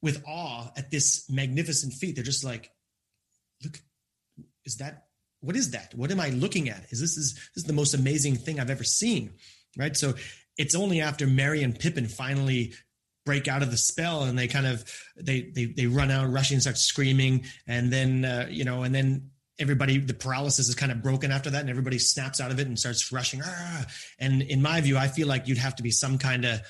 with 0.00 0.24
awe 0.26 0.70
at 0.76 0.90
this 0.90 1.28
magnificent 1.28 1.92
feat. 1.92 2.14
They're 2.14 2.24
just 2.24 2.44
like, 2.44 2.70
look, 3.62 3.78
is 4.64 4.78
that 4.78 5.04
what 5.42 5.56
is 5.56 5.72
that? 5.72 5.92
What 5.94 6.10
am 6.10 6.20
I 6.20 6.30
looking 6.30 6.68
at? 6.68 6.86
Is 6.90 7.00
this 7.00 7.16
is 7.16 7.34
this 7.34 7.56
is 7.56 7.64
the 7.64 7.72
most 7.72 7.94
amazing 7.94 8.36
thing 8.36 8.58
I've 8.58 8.70
ever 8.70 8.84
seen? 8.84 9.34
Right. 9.76 9.96
So 9.96 10.14
it's 10.56 10.74
only 10.74 11.00
after 11.00 11.26
Merry 11.26 11.62
and 11.62 11.78
Pippin 11.78 12.06
finally 12.06 12.74
break 13.24 13.48
out 13.48 13.62
of 13.62 13.70
the 13.70 13.76
spell 13.76 14.24
and 14.24 14.38
they 14.38 14.48
kind 14.48 14.66
of 14.66 14.84
they 15.16 15.52
they 15.54 15.66
they 15.66 15.86
run 15.86 16.10
out 16.10 16.30
rushing 16.30 16.60
start 16.60 16.78
screaming. 16.78 17.44
And 17.66 17.92
then 17.92 18.24
uh, 18.24 18.46
you 18.50 18.64
know 18.64 18.82
and 18.82 18.94
then 18.94 19.30
everybody 19.58 19.98
the 19.98 20.14
paralysis 20.14 20.68
is 20.68 20.74
kind 20.74 20.92
of 20.92 21.02
broken 21.02 21.30
after 21.30 21.50
that 21.50 21.60
and 21.60 21.70
everybody 21.70 21.98
snaps 21.98 22.40
out 22.40 22.50
of 22.50 22.58
it 22.58 22.66
and 22.66 22.78
starts 22.78 23.12
rushing. 23.12 23.40
Ah! 23.44 23.86
and 24.18 24.42
in 24.42 24.62
my 24.62 24.80
view 24.80 24.96
i 24.96 25.08
feel 25.08 25.28
like 25.28 25.46
you'd 25.46 25.58
have 25.58 25.76
to 25.76 25.82
be 25.82 25.90
some 25.90 26.18
kind 26.18 26.44
of 26.44 26.60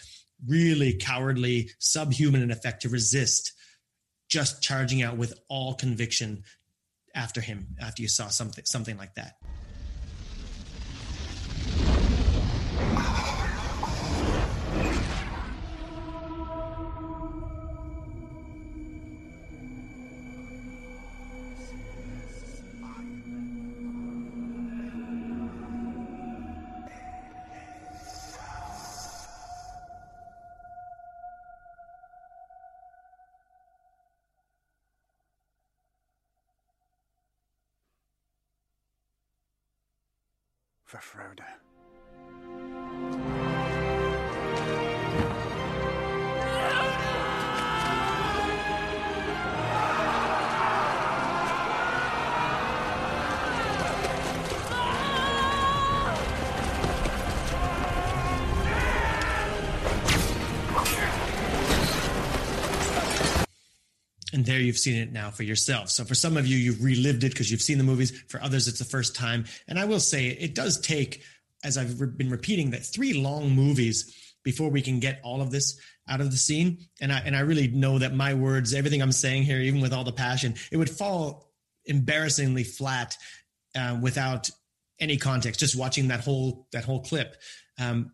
really 0.46 0.94
cowardly 0.94 1.70
subhuman 1.78 2.42
in 2.42 2.50
effect 2.50 2.82
to 2.82 2.88
resist 2.88 3.52
just 4.28 4.62
charging 4.62 5.02
out 5.02 5.16
with 5.16 5.38
all 5.48 5.74
conviction 5.74 6.42
after 7.14 7.40
him 7.40 7.76
after 7.80 8.02
you 8.02 8.08
saw 8.08 8.28
something 8.28 8.64
something 8.64 8.96
like 8.96 9.14
that 9.14 9.34
Frodo. 41.12 41.51
And 64.42 64.46
there 64.48 64.58
you've 64.58 64.76
seen 64.76 65.00
it 65.00 65.12
now 65.12 65.30
for 65.30 65.44
yourself. 65.44 65.88
So 65.88 66.04
for 66.04 66.16
some 66.16 66.36
of 66.36 66.48
you, 66.48 66.56
you've 66.56 66.82
relived 66.82 67.22
it 67.22 67.30
because 67.30 67.48
you've 67.48 67.62
seen 67.62 67.78
the 67.78 67.84
movies. 67.84 68.10
For 68.26 68.42
others, 68.42 68.66
it's 68.66 68.80
the 68.80 68.84
first 68.84 69.14
time. 69.14 69.44
And 69.68 69.78
I 69.78 69.84
will 69.84 70.00
say 70.00 70.26
it 70.26 70.56
does 70.56 70.80
take, 70.80 71.22
as 71.62 71.78
I've 71.78 72.00
re- 72.00 72.08
been 72.08 72.28
repeating, 72.28 72.72
that 72.72 72.84
three 72.84 73.12
long 73.12 73.50
movies 73.50 74.34
before 74.42 74.68
we 74.68 74.82
can 74.82 74.98
get 74.98 75.20
all 75.22 75.40
of 75.40 75.52
this 75.52 75.78
out 76.08 76.20
of 76.20 76.32
the 76.32 76.36
scene. 76.36 76.78
And 77.00 77.12
I 77.12 77.20
and 77.20 77.36
I 77.36 77.40
really 77.40 77.68
know 77.68 78.00
that 78.00 78.16
my 78.16 78.34
words, 78.34 78.74
everything 78.74 79.00
I'm 79.00 79.12
saying 79.12 79.44
here, 79.44 79.60
even 79.60 79.80
with 79.80 79.92
all 79.92 80.02
the 80.02 80.10
passion, 80.10 80.56
it 80.72 80.76
would 80.76 80.90
fall 80.90 81.52
embarrassingly 81.84 82.64
flat 82.64 83.16
uh, 83.76 83.96
without 84.02 84.50
any 84.98 85.18
context. 85.18 85.60
Just 85.60 85.76
watching 85.76 86.08
that 86.08 86.18
whole 86.18 86.66
that 86.72 86.84
whole 86.84 87.04
clip. 87.04 87.36
Um, 87.78 88.10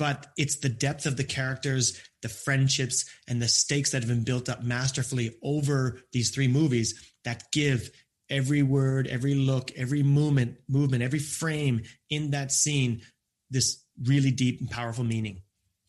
but 0.00 0.28
it's 0.38 0.56
the 0.56 0.70
depth 0.70 1.04
of 1.04 1.18
the 1.18 1.24
characters, 1.24 2.00
the 2.22 2.28
friendships, 2.30 3.04
and 3.28 3.40
the 3.40 3.46
stakes 3.46 3.90
that 3.90 4.00
have 4.00 4.08
been 4.08 4.24
built 4.24 4.48
up 4.48 4.62
masterfully 4.62 5.36
over 5.42 6.00
these 6.10 6.30
three 6.30 6.48
movies 6.48 7.12
that 7.24 7.44
give 7.52 7.90
every 8.30 8.62
word, 8.62 9.06
every 9.08 9.34
look, 9.34 9.70
every 9.76 10.02
movement, 10.02 10.56
movement, 10.70 11.02
every 11.02 11.18
frame 11.18 11.82
in 12.08 12.30
that 12.30 12.50
scene 12.50 13.02
this 13.50 13.84
really 14.06 14.30
deep 14.30 14.60
and 14.60 14.70
powerful 14.70 15.04
meaning. 15.04 15.42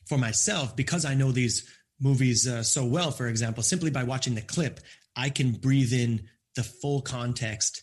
For 0.10 0.17
myself, 0.17 0.76
because 0.76 1.06
I 1.06 1.13
know 1.13 1.32
these 1.32 1.65
movies 1.97 2.45
uh, 2.45 2.63
so 2.63 2.84
well, 2.84 3.12
for 3.12 3.28
example, 3.28 3.63
simply 3.63 3.91
by 3.91 4.04
watching 4.04 4.36
the 4.36 4.41
clip, 4.41 4.82
I 5.15 5.30
can 5.30 5.54
breathe 5.54 5.93
in 5.93 6.28
the 6.58 6.63
full 6.63 7.02
context 7.02 7.82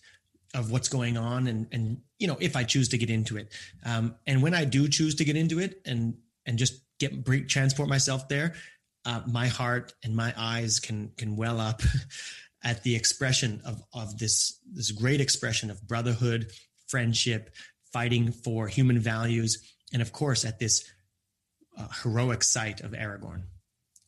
of 0.55 0.71
what's 0.71 0.89
going 0.89 1.17
on 1.17 1.47
and 1.47 1.67
and 1.73 2.01
you 2.19 2.27
know 2.27 2.37
if 2.41 2.57
i 2.57 2.65
choose 2.65 2.89
to 2.89 2.99
get 2.99 3.11
into 3.11 3.37
it. 3.37 3.53
Um, 3.85 4.17
and 4.27 4.43
when 4.43 4.55
i 4.55 4.65
do 4.65 4.89
choose 4.89 5.15
to 5.17 5.25
get 5.25 5.37
into 5.37 5.59
it 5.59 5.81
and 5.85 6.15
and 6.47 6.59
just 6.59 6.83
get 6.99 7.25
break, 7.25 7.49
transport 7.49 7.89
myself 7.89 8.29
there 8.29 8.55
uh, 9.05 9.23
my 9.27 9.47
heart 9.47 9.95
and 10.03 10.15
my 10.15 10.35
eyes 10.37 10.81
can 10.81 11.13
can 11.17 11.37
well 11.37 11.61
up 11.61 11.83
at 12.65 12.83
the 12.83 12.95
expression 12.95 13.61
of 13.65 13.83
of 13.93 14.19
this 14.19 14.59
this 14.73 14.91
great 14.91 15.21
expression 15.21 15.71
of 15.71 15.87
brotherhood 15.87 16.51
friendship 16.89 17.51
fighting 17.93 18.33
for 18.33 18.69
human 18.69 18.99
values 18.99 19.59
and 19.93 20.03
of 20.03 20.13
course 20.13 20.45
at 20.45 20.59
this 20.59 20.91
uh, 21.79 21.87
heroic 22.03 22.43
sight 22.43 22.81
of 22.81 22.93
aragorn 22.93 23.43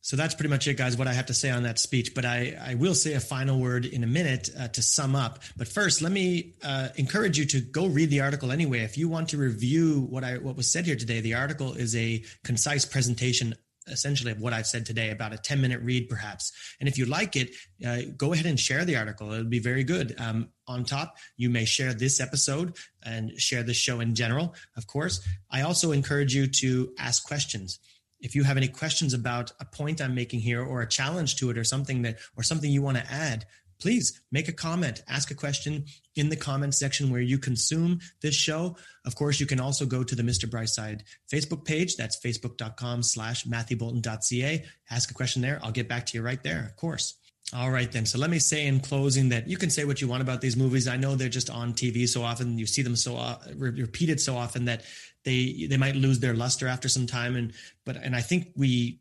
so 0.02 0.16
that's 0.16 0.34
pretty 0.34 0.48
much 0.48 0.66
it, 0.66 0.76
guys, 0.76 0.96
what 0.96 1.08
I 1.08 1.12
have 1.12 1.26
to 1.26 1.34
say 1.34 1.50
on 1.50 1.64
that 1.64 1.78
speech. 1.78 2.14
But 2.14 2.24
I, 2.24 2.56
I 2.60 2.74
will 2.74 2.94
say 2.94 3.14
a 3.14 3.20
final 3.20 3.58
word 3.58 3.84
in 3.84 4.02
a 4.02 4.06
minute 4.06 4.48
uh, 4.58 4.68
to 4.68 4.82
sum 4.82 5.14
up. 5.14 5.40
But 5.56 5.68
first, 5.68 6.00
let 6.00 6.10
me 6.10 6.54
uh, 6.62 6.88
encourage 6.96 7.38
you 7.38 7.44
to 7.46 7.60
go 7.60 7.86
read 7.86 8.10
the 8.10 8.20
article 8.20 8.50
anyway. 8.50 8.80
If 8.80 8.96
you 8.96 9.08
want 9.08 9.28
to 9.30 9.36
review 9.36 10.06
what 10.08 10.24
I 10.24 10.38
what 10.38 10.56
was 10.56 10.70
said 10.70 10.86
here 10.86 10.96
today, 10.96 11.20
the 11.20 11.34
article 11.34 11.74
is 11.74 11.94
a 11.96 12.24
concise 12.44 12.84
presentation 12.84 13.54
essentially 13.88 14.30
of 14.30 14.40
what 14.40 14.52
I've 14.52 14.66
said 14.66 14.86
today, 14.86 15.10
about 15.10 15.32
a 15.32 15.38
10 15.38 15.60
minute 15.60 15.80
read 15.82 16.08
perhaps. 16.08 16.52
And 16.78 16.88
if 16.88 16.96
you 16.96 17.06
like 17.06 17.34
it, 17.36 17.54
uh, 17.84 18.02
go 18.16 18.32
ahead 18.32 18.46
and 18.46 18.58
share 18.58 18.84
the 18.84 18.96
article. 18.96 19.32
It'll 19.32 19.44
be 19.44 19.58
very 19.58 19.84
good. 19.84 20.14
Um, 20.18 20.50
on 20.68 20.84
top, 20.84 21.16
you 21.36 21.50
may 21.50 21.64
share 21.64 21.92
this 21.92 22.20
episode 22.20 22.76
and 23.02 23.32
share 23.40 23.62
the 23.62 23.74
show 23.74 24.00
in 24.00 24.14
general, 24.14 24.54
of 24.76 24.86
course. 24.86 25.26
I 25.50 25.62
also 25.62 25.92
encourage 25.92 26.34
you 26.34 26.46
to 26.46 26.92
ask 26.98 27.26
questions 27.26 27.80
if 28.20 28.34
you 28.34 28.44
have 28.44 28.56
any 28.56 28.68
questions 28.68 29.14
about 29.14 29.52
a 29.60 29.64
point 29.64 30.00
I'm 30.00 30.14
making 30.14 30.40
here 30.40 30.62
or 30.62 30.82
a 30.82 30.88
challenge 30.88 31.36
to 31.36 31.50
it 31.50 31.58
or 31.58 31.64
something 31.64 32.02
that 32.02 32.18
or 32.36 32.42
something 32.42 32.70
you 32.70 32.82
want 32.82 32.98
to 32.98 33.12
add, 33.12 33.46
please 33.80 34.20
make 34.30 34.48
a 34.48 34.52
comment, 34.52 35.02
ask 35.08 35.30
a 35.30 35.34
question 35.34 35.84
in 36.14 36.28
the 36.28 36.36
comment 36.36 36.74
section 36.74 37.10
where 37.10 37.20
you 37.20 37.38
consume 37.38 37.98
this 38.20 38.34
show. 38.34 38.76
Of 39.04 39.14
course, 39.14 39.40
you 39.40 39.46
can 39.46 39.60
also 39.60 39.86
go 39.86 40.04
to 40.04 40.14
the 40.14 40.22
Mr. 40.22 40.48
Brightside 40.48 41.02
Facebook 41.32 41.64
page. 41.64 41.96
That's 41.96 42.20
facebook.com 42.20 43.02
slash 43.02 43.44
matthewboulton.ca. 43.44 44.64
Ask 44.90 45.10
a 45.10 45.14
question 45.14 45.42
there. 45.42 45.58
I'll 45.62 45.72
get 45.72 45.88
back 45.88 46.06
to 46.06 46.18
you 46.18 46.22
right 46.22 46.42
there, 46.42 46.66
of 46.66 46.76
course. 46.76 47.14
All 47.52 47.70
right, 47.70 47.90
then. 47.90 48.06
So 48.06 48.16
let 48.18 48.30
me 48.30 48.38
say 48.38 48.66
in 48.66 48.78
closing 48.78 49.30
that 49.30 49.48
you 49.48 49.56
can 49.56 49.70
say 49.70 49.84
what 49.84 50.00
you 50.00 50.06
want 50.06 50.22
about 50.22 50.40
these 50.40 50.56
movies. 50.56 50.86
I 50.86 50.96
know 50.96 51.16
they're 51.16 51.28
just 51.28 51.50
on 51.50 51.72
TV 51.72 52.08
so 52.08 52.22
often. 52.22 52.58
You 52.58 52.66
see 52.66 52.82
them 52.82 52.94
so 52.94 53.16
uh, 53.16 53.38
repeated 53.56 54.20
so 54.20 54.36
often 54.36 54.66
that 54.66 54.84
they 55.24 55.66
they 55.68 55.76
might 55.76 55.96
lose 55.96 56.20
their 56.20 56.34
luster 56.34 56.68
after 56.68 56.88
some 56.88 57.06
time. 57.06 57.34
And 57.34 57.52
but 57.84 57.96
and 57.96 58.14
I 58.14 58.20
think 58.20 58.52
we 58.54 59.00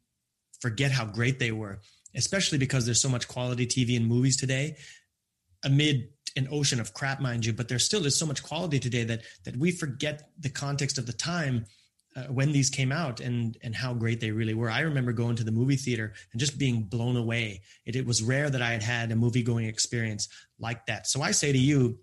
forget 0.62 0.92
how 0.92 1.06
great 1.06 1.38
they 1.38 1.52
were, 1.52 1.80
especially 2.16 2.58
because 2.58 2.86
there's 2.86 3.02
so 3.02 3.10
much 3.10 3.28
quality 3.28 3.68
TV 3.68 3.96
and 3.96 4.08
movies 4.08 4.36
today, 4.36 4.78
amid 5.64 6.10
an 6.36 6.48
ocean 6.52 6.80
of 6.80 6.96
crap, 6.96 7.20
mind 7.20 7.46
you. 7.46 7.54
But 7.54 7.68
there 7.68 7.78
still 7.78 8.08
is 8.08 8.18
so 8.18 8.26
much 8.26 8.42
quality 8.42 8.80
today 8.80 9.04
that 9.04 9.22
that 9.46 9.58
we 9.58 9.72
forget 9.72 10.32
the 10.40 10.50
context 10.50 10.98
of 10.98 11.06
the 11.06 11.14
time 11.14 11.68
uh, 12.16 12.24
when 12.24 12.52
these 12.52 12.70
came 12.70 12.92
out 12.92 13.20
and 13.20 13.58
and 13.62 13.76
how 13.76 13.94
great 13.94 14.20
they 14.20 14.32
really 14.32 14.54
were. 14.54 14.70
I 14.70 14.82
remember 14.82 15.14
going 15.14 15.36
to 15.38 15.44
the 15.44 15.52
movie 15.52 15.76
theater 15.76 16.14
and 16.32 16.40
just 16.40 16.58
being 16.58 16.84
blown 16.84 17.16
away. 17.16 17.62
It, 17.86 17.96
it 17.96 18.06
was 18.06 18.24
rare 18.24 18.50
that 18.50 18.62
I 18.62 18.72
had 18.72 18.84
had 18.84 19.12
a 19.12 19.16
movie 19.16 19.44
going 19.44 19.66
experience 19.66 20.28
like 20.60 20.86
that. 20.88 21.08
So 21.08 21.22
I 21.22 21.32
say 21.32 21.52
to 21.52 21.58
you, 21.58 22.00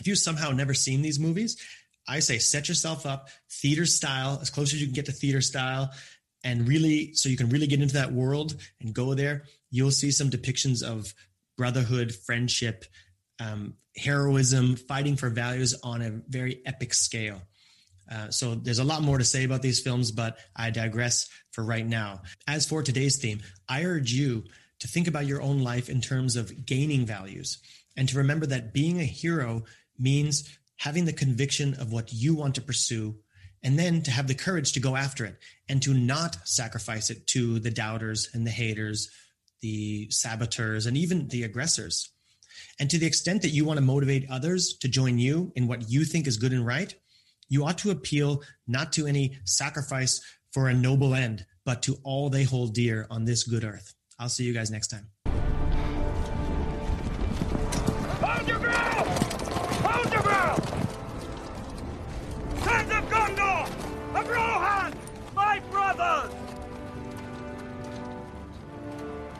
if 0.00 0.06
you 0.06 0.14
somehow 0.14 0.50
never 0.50 0.74
seen 0.74 1.02
these 1.02 1.18
movies, 1.18 1.56
I 2.06 2.20
say 2.20 2.38
set 2.38 2.68
yourself 2.68 3.04
up 3.04 3.28
theater 3.50 3.86
style 3.86 4.38
as 4.40 4.50
close 4.50 4.72
as 4.72 4.80
you 4.80 4.86
can 4.86 4.94
get 4.94 5.06
to 5.06 5.12
theater 5.12 5.40
style 5.40 5.90
and 6.44 6.68
really 6.68 7.14
so 7.14 7.28
you 7.28 7.36
can 7.36 7.50
really 7.50 7.66
get 7.66 7.80
into 7.80 7.94
that 7.94 8.12
world 8.12 8.56
and 8.80 8.94
go 8.94 9.14
there 9.14 9.44
you'll 9.70 9.90
see 9.90 10.10
some 10.10 10.30
depictions 10.30 10.82
of 10.82 11.12
brotherhood 11.56 12.14
friendship 12.14 12.84
um, 13.40 13.74
heroism 13.96 14.76
fighting 14.76 15.16
for 15.16 15.28
values 15.28 15.74
on 15.82 16.02
a 16.02 16.10
very 16.28 16.62
epic 16.64 16.94
scale 16.94 17.42
uh, 18.10 18.30
so 18.30 18.54
there's 18.54 18.78
a 18.78 18.84
lot 18.84 19.02
more 19.02 19.18
to 19.18 19.24
say 19.24 19.44
about 19.44 19.62
these 19.62 19.80
films, 19.80 20.10
but 20.10 20.38
I 20.56 20.70
digress 20.70 21.28
for 21.52 21.64
right 21.64 21.86
now. 21.86 22.22
As 22.46 22.66
for 22.66 22.82
today's 22.82 23.16
theme, 23.16 23.40
I 23.68 23.84
urge 23.84 24.12
you 24.12 24.44
to 24.80 24.88
think 24.88 25.08
about 25.08 25.26
your 25.26 25.42
own 25.42 25.62
life 25.62 25.88
in 25.88 26.00
terms 26.00 26.36
of 26.36 26.64
gaining 26.64 27.04
values 27.04 27.58
and 27.96 28.08
to 28.08 28.18
remember 28.18 28.46
that 28.46 28.72
being 28.72 29.00
a 29.00 29.04
hero 29.04 29.64
means 29.98 30.56
having 30.76 31.04
the 31.04 31.12
conviction 31.12 31.74
of 31.74 31.92
what 31.92 32.12
you 32.12 32.34
want 32.34 32.54
to 32.54 32.60
pursue 32.62 33.16
and 33.62 33.76
then 33.76 34.02
to 34.02 34.10
have 34.12 34.28
the 34.28 34.34
courage 34.34 34.72
to 34.72 34.80
go 34.80 34.94
after 34.94 35.24
it 35.24 35.36
and 35.68 35.82
to 35.82 35.92
not 35.92 36.36
sacrifice 36.44 37.10
it 37.10 37.26
to 37.26 37.58
the 37.58 37.72
doubters 37.72 38.28
and 38.32 38.46
the 38.46 38.52
haters, 38.52 39.10
the 39.60 40.08
saboteurs, 40.10 40.86
and 40.86 40.96
even 40.96 41.26
the 41.28 41.42
aggressors. 41.42 42.10
And 42.78 42.88
to 42.90 42.98
the 42.98 43.06
extent 43.06 43.42
that 43.42 43.48
you 43.48 43.64
want 43.64 43.78
to 43.78 43.84
motivate 43.84 44.30
others 44.30 44.76
to 44.80 44.88
join 44.88 45.18
you 45.18 45.52
in 45.56 45.66
what 45.66 45.90
you 45.90 46.04
think 46.04 46.28
is 46.28 46.36
good 46.36 46.52
and 46.52 46.64
right, 46.64 46.94
you 47.48 47.64
ought 47.64 47.78
to 47.78 47.90
appeal 47.90 48.42
not 48.66 48.92
to 48.92 49.06
any 49.06 49.38
sacrifice 49.44 50.20
for 50.52 50.68
a 50.68 50.74
noble 50.74 51.14
end, 51.14 51.46
but 51.64 51.82
to 51.82 51.98
all 52.04 52.30
they 52.30 52.44
hold 52.44 52.74
dear 52.74 53.06
on 53.10 53.24
this 53.24 53.44
good 53.44 53.64
earth. 53.64 53.94
I'll 54.18 54.28
see 54.28 54.44
you 54.44 54.52
guys 54.52 54.70
next 54.70 54.88
time. 54.88 55.08
Hold 58.20 58.48
your 58.48 58.58
ground! 58.58 59.08
Hold 59.84 60.12
your 60.12 60.22
ground! 60.22 60.62
Sons 62.64 62.90
of 62.92 63.08
Gondor! 63.10 63.66
Of 64.18 64.28
Rohan! 64.28 64.94
My 65.34 65.60
brothers! 65.70 66.32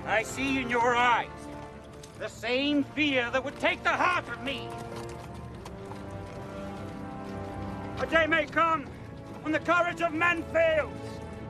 I 0.07 0.23
see 0.23 0.61
in 0.61 0.71
your 0.71 0.97
eyes 0.97 1.29
the 2.19 2.29
same 2.29 2.85
fear 2.85 3.31
that 3.31 3.45
would 3.45 3.59
take 3.61 3.83
the 3.83 3.91
heart 3.91 4.29
of 4.29 4.43
me. 4.43 4.69
A 8.01 8.07
day 8.07 8.29
may 8.29 8.47
come 8.47 8.87
when 9.43 9.53
the 9.53 9.59
courage 9.59 10.01
of 10.03 10.15
men 10.15 10.45
fails, 10.53 10.93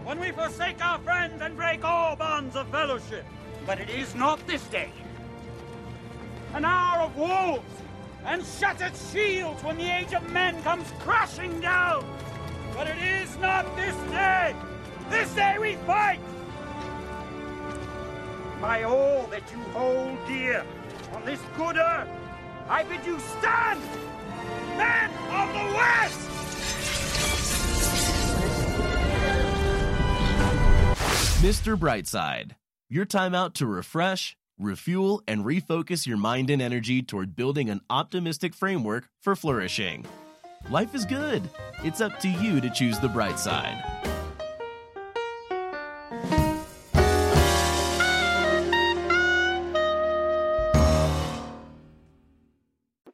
when 0.04 0.18
we 0.18 0.30
forsake 0.30 0.82
our 0.82 0.98
friends 1.00 1.42
and 1.42 1.54
break 1.54 1.84
all 1.84 2.16
bonds 2.16 2.56
of 2.56 2.66
fellowship. 2.68 3.26
But 3.66 3.78
it 3.78 3.90
is 3.90 4.14
not 4.14 4.44
this 4.46 4.62
day. 4.68 4.90
An 6.54 6.64
hour 6.64 7.02
of 7.02 7.16
wolves 7.16 7.82
and 8.24 8.42
shattered 8.42 8.94
shields 9.12 9.62
when 9.62 9.76
the 9.76 9.94
age 9.94 10.14
of 10.14 10.32
men 10.32 10.62
comes 10.62 10.90
crashing 11.00 11.60
down. 11.60 12.02
But 12.74 12.86
it 12.86 12.98
is 12.98 13.36
not 13.36 13.76
this 13.76 13.94
day. 14.10 14.54
This 15.10 15.30
day 15.34 15.58
we 15.58 15.74
fight. 15.86 16.20
By 18.58 18.84
all 18.84 19.26
that 19.26 19.42
you 19.52 19.58
hold 19.74 20.16
dear 20.26 20.64
on 21.12 21.26
this 21.26 21.40
good 21.58 21.76
earth, 21.76 22.08
I 22.70 22.84
bid 22.84 23.04
you 23.04 23.18
stand, 23.38 23.82
men 24.78 25.10
of 25.30 25.52
the 25.52 25.76
West! 25.76 26.37
Mr. 31.38 31.78
Brightside, 31.78 32.56
your 32.88 33.04
time 33.04 33.32
out 33.32 33.54
to 33.54 33.64
refresh, 33.64 34.36
refuel, 34.58 35.22
and 35.28 35.44
refocus 35.44 36.04
your 36.04 36.16
mind 36.16 36.50
and 36.50 36.60
energy 36.60 37.00
toward 37.00 37.36
building 37.36 37.70
an 37.70 37.80
optimistic 37.88 38.52
framework 38.52 39.08
for 39.22 39.36
flourishing. 39.36 40.04
life 40.68 40.96
is 40.96 41.04
good. 41.04 41.48
It's 41.84 42.00
up 42.00 42.18
to 42.22 42.28
you 42.28 42.60
to 42.60 42.68
choose 42.70 42.98
the 42.98 43.08
bright 43.08 43.38
side. 43.38 43.80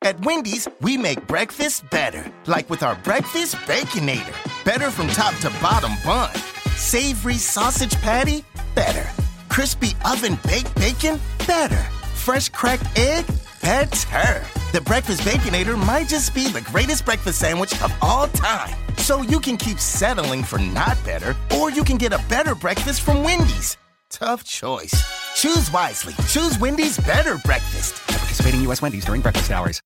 At 0.01 0.19
Wendy's, 0.21 0.67
we 0.81 0.97
make 0.97 1.27
breakfast 1.27 1.91
better. 1.91 2.25
Like 2.47 2.71
with 2.71 2.83
our 2.83 2.95
Breakfast 3.05 3.57
Baconator. 3.67 4.35
Better 4.65 4.91
from 4.91 5.09
top 5.09 5.35
to 5.41 5.51
bottom 5.61 5.93
bun. 6.07 6.31
Savory 6.77 7.35
sausage 7.35 7.95
patty? 8.03 8.45
Better. 8.75 9.09
Crispy 9.49 9.93
oven 10.05 10.39
baked 10.47 10.75
bacon? 10.77 11.21
Better. 11.47 11.83
Fresh 12.15 12.51
cracked 12.51 12.87
egg? 12.99 13.25
Better. 13.63 14.45
The 14.73 14.81
Breakfast 14.81 15.23
Baconator 15.23 15.79
might 15.87 16.09
just 16.09 16.35
be 16.35 16.49
the 16.49 16.61
greatest 16.61 17.05
breakfast 17.05 17.39
sandwich 17.39 17.73
of 17.83 17.93
all 18.03 18.29
time. 18.29 18.75
So 18.99 19.23
you 19.23 19.41
can 19.41 19.57
keep 19.57 19.79
settling 19.79 20.43
for 20.43 20.59
not 20.59 21.03
better, 21.05 21.35
or 21.57 21.71
you 21.71 21.85
can 21.85 21.97
get 21.97 22.13
a 22.13 22.23
better 22.29 22.55
breakfast 22.55 23.03
from 23.03 23.23
Wendy's. 23.23 23.77
Tough 24.11 24.45
choice. 24.45 24.95
Choose 25.35 25.71
wisely. 25.73 26.15
Choose 26.29 26.59
Wendy's 26.59 26.99
better 26.99 27.39
breakfast. 27.45 27.95
Participating 28.07 28.63
U.S. 28.63 28.83
Wendy's 28.83 29.05
during 29.05 29.23
breakfast 29.23 29.51
hours. 29.51 29.81